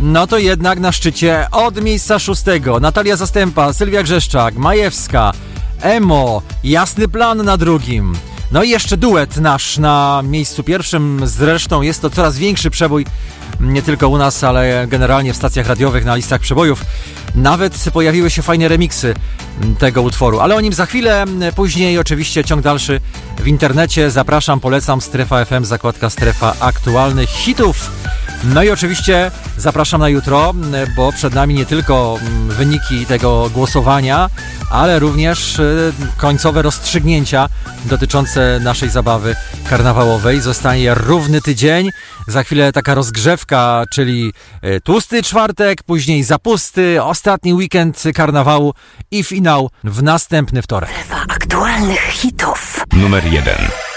no 0.00 0.26
to 0.26 0.38
jednak 0.38 0.78
na 0.78 0.92
szczycie 0.92 1.46
od 1.52 1.82
miejsca 1.82 2.18
szóstego 2.18 2.80
Natalia 2.80 3.16
Zastępa, 3.16 3.72
Sylwia 3.72 4.02
Grzeszczak, 4.02 4.54
Majewska, 4.54 5.32
Emo, 5.80 6.42
Jasny 6.64 7.08
Plan 7.08 7.44
na 7.44 7.56
drugim. 7.56 8.14
No 8.52 8.62
i 8.62 8.68
jeszcze 8.68 8.96
duet 8.96 9.36
nasz 9.36 9.78
na 9.78 10.22
miejscu 10.24 10.62
pierwszym, 10.62 11.20
zresztą 11.24 11.82
jest 11.82 12.02
to 12.02 12.10
coraz 12.10 12.38
większy 12.38 12.70
przebój, 12.70 13.06
nie 13.60 13.82
tylko 13.82 14.08
u 14.08 14.18
nas, 14.18 14.44
ale 14.44 14.86
generalnie 14.88 15.32
w 15.32 15.36
stacjach 15.36 15.66
radiowych, 15.66 16.04
na 16.04 16.16
listach 16.16 16.40
przebojów. 16.40 16.84
Nawet 17.34 17.90
pojawiły 17.92 18.30
się 18.30 18.42
fajne 18.42 18.68
remiksy 18.68 19.14
tego 19.78 20.02
utworu, 20.02 20.40
ale 20.40 20.54
o 20.54 20.60
nim 20.60 20.72
za 20.72 20.86
chwilę, 20.86 21.24
później 21.54 21.98
oczywiście 21.98 22.44
ciąg 22.44 22.62
dalszy 22.62 23.00
w 23.38 23.46
internecie. 23.48 24.10
Zapraszam, 24.10 24.60
polecam 24.60 25.00
Strefa 25.00 25.44
FM, 25.44 25.64
zakładka 25.64 26.10
Strefa 26.10 26.54
aktualnych 26.60 27.28
hitów. 27.28 27.90
No 28.44 28.62
i 28.62 28.70
oczywiście 28.70 29.30
zapraszam 29.56 30.00
na 30.00 30.08
jutro, 30.08 30.54
bo 30.96 31.12
przed 31.12 31.34
nami 31.34 31.54
nie 31.54 31.66
tylko 31.66 32.18
mm, 32.20 32.48
wyniki 32.48 33.06
tego 33.06 33.50
głosowania, 33.54 34.30
ale 34.70 34.98
również 34.98 35.58
y, 35.58 35.92
końcowe 36.16 36.62
rozstrzygnięcia 36.62 37.48
dotyczące 37.84 38.60
naszej 38.62 38.90
zabawy 38.90 39.36
karnawałowej. 39.70 40.40
Zostanie 40.40 40.94
równy 40.94 41.40
tydzień, 41.40 41.90
za 42.26 42.42
chwilę 42.42 42.72
taka 42.72 42.94
rozgrzewka, 42.94 43.84
czyli 43.90 44.32
y, 44.64 44.80
tłusty 44.80 45.22
czwartek, 45.22 45.82
później 45.82 46.22
zapusty, 46.22 47.02
ostatni 47.02 47.54
weekend 47.54 48.02
karnawału 48.14 48.74
i 49.10 49.24
finał 49.24 49.70
w 49.84 50.02
następny 50.02 50.62
wtorek. 50.62 50.90
Aktualnych 51.28 52.00
hitów. 52.00 52.84
Numer 52.92 53.24
jeden. 53.26 53.91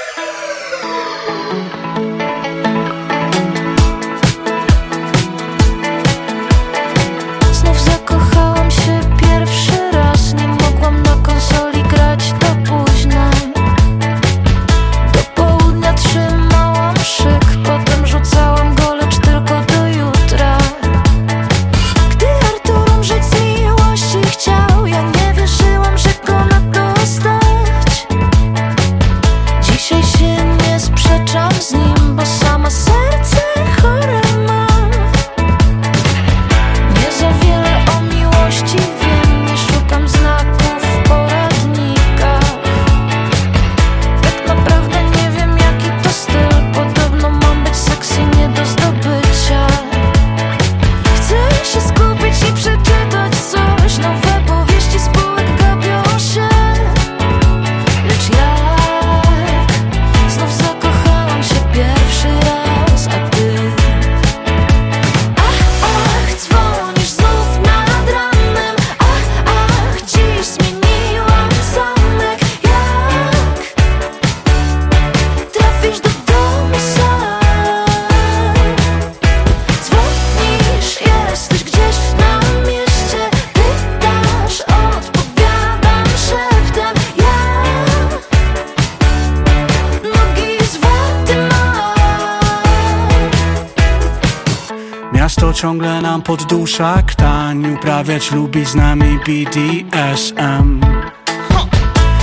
Poddusza 96.75 97.03
ktań 97.07 97.73
Uprawiać 97.73 98.31
lubi 98.31 98.65
z 98.65 98.75
nami 98.75 99.19
BDSM 99.25 100.81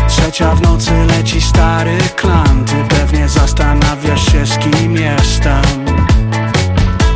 Trzecia 0.08 0.54
w 0.54 0.62
nocy 0.62 0.92
leci 1.06 1.40
stary 1.40 1.98
klan 2.16 2.64
Ty 2.64 2.96
pewnie 2.96 3.28
zastanawiasz 3.28 4.32
się 4.32 4.46
z 4.46 4.58
kim 4.58 4.96
jestem. 4.96 5.84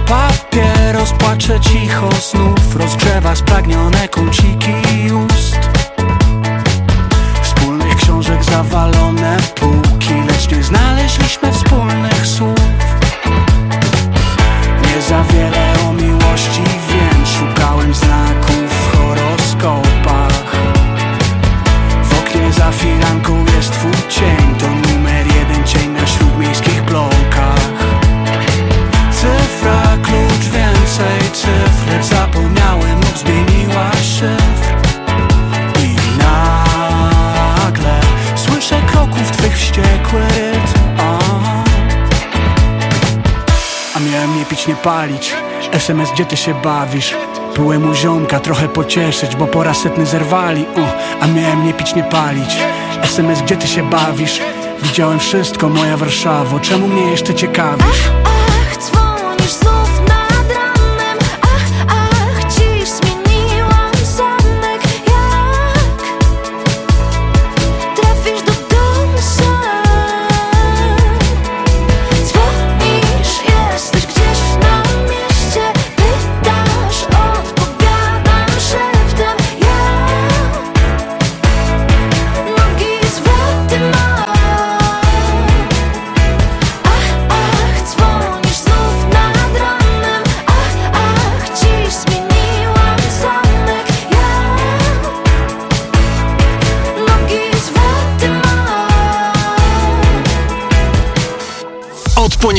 Papieros 0.08 1.12
płacze 1.12 1.60
cicho 1.60 2.08
znów 2.12 2.76
Rozgrzewa 2.76 3.36
spragnione 3.36 4.08
kąciki 4.08 4.74
ust. 5.26 5.58
Wspólnych 7.42 7.96
książek 7.96 8.44
zawalone 8.44 9.05
SMS, 45.72 46.12
gdzie 46.12 46.24
ty 46.24 46.36
się 46.36 46.54
bawisz? 46.54 47.14
Byłem 47.56 47.90
u 47.90 47.94
ziomka, 47.94 48.40
trochę 48.40 48.68
pocieszyć, 48.68 49.36
bo 49.36 49.46
po 49.46 49.62
raz 49.62 49.76
setny 49.78 50.06
zerwali 50.06 50.66
uh. 50.76 50.90
A 51.20 51.26
miałem 51.26 51.66
nie 51.66 51.74
pić, 51.74 51.94
nie 51.94 52.04
palić 52.04 52.56
SMS, 53.02 53.42
gdzie 53.42 53.56
ty 53.56 53.66
się 53.66 53.90
bawisz? 53.90 54.40
Widziałem 54.82 55.18
wszystko, 55.18 55.68
moja 55.68 55.96
Warszawo 55.96 56.60
Czemu 56.60 56.88
mnie 56.88 57.10
jeszcze 57.10 57.34
ciekawisz? 57.34 58.10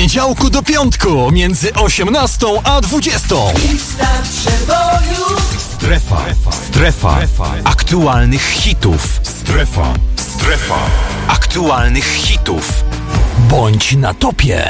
Poniedziałku 0.08 0.50
do 0.50 0.64
piątku 0.64 1.32
między 1.32 1.74
18 1.74 2.48
a 2.64 2.82
20. 2.82 3.36
Lista 3.72 4.08
przebojów 4.24 5.58
Strefa. 5.76 6.18
Strefa. 6.52 7.20
Aktualnych 7.64 8.42
hitów. 8.42 9.20
Strefa. 9.24 9.94
Strefa. 10.16 10.80
Aktualnych 11.28 12.06
hitów. 12.06 12.84
Bądź 13.50 13.96
na 13.96 14.14
topie. 14.14 14.70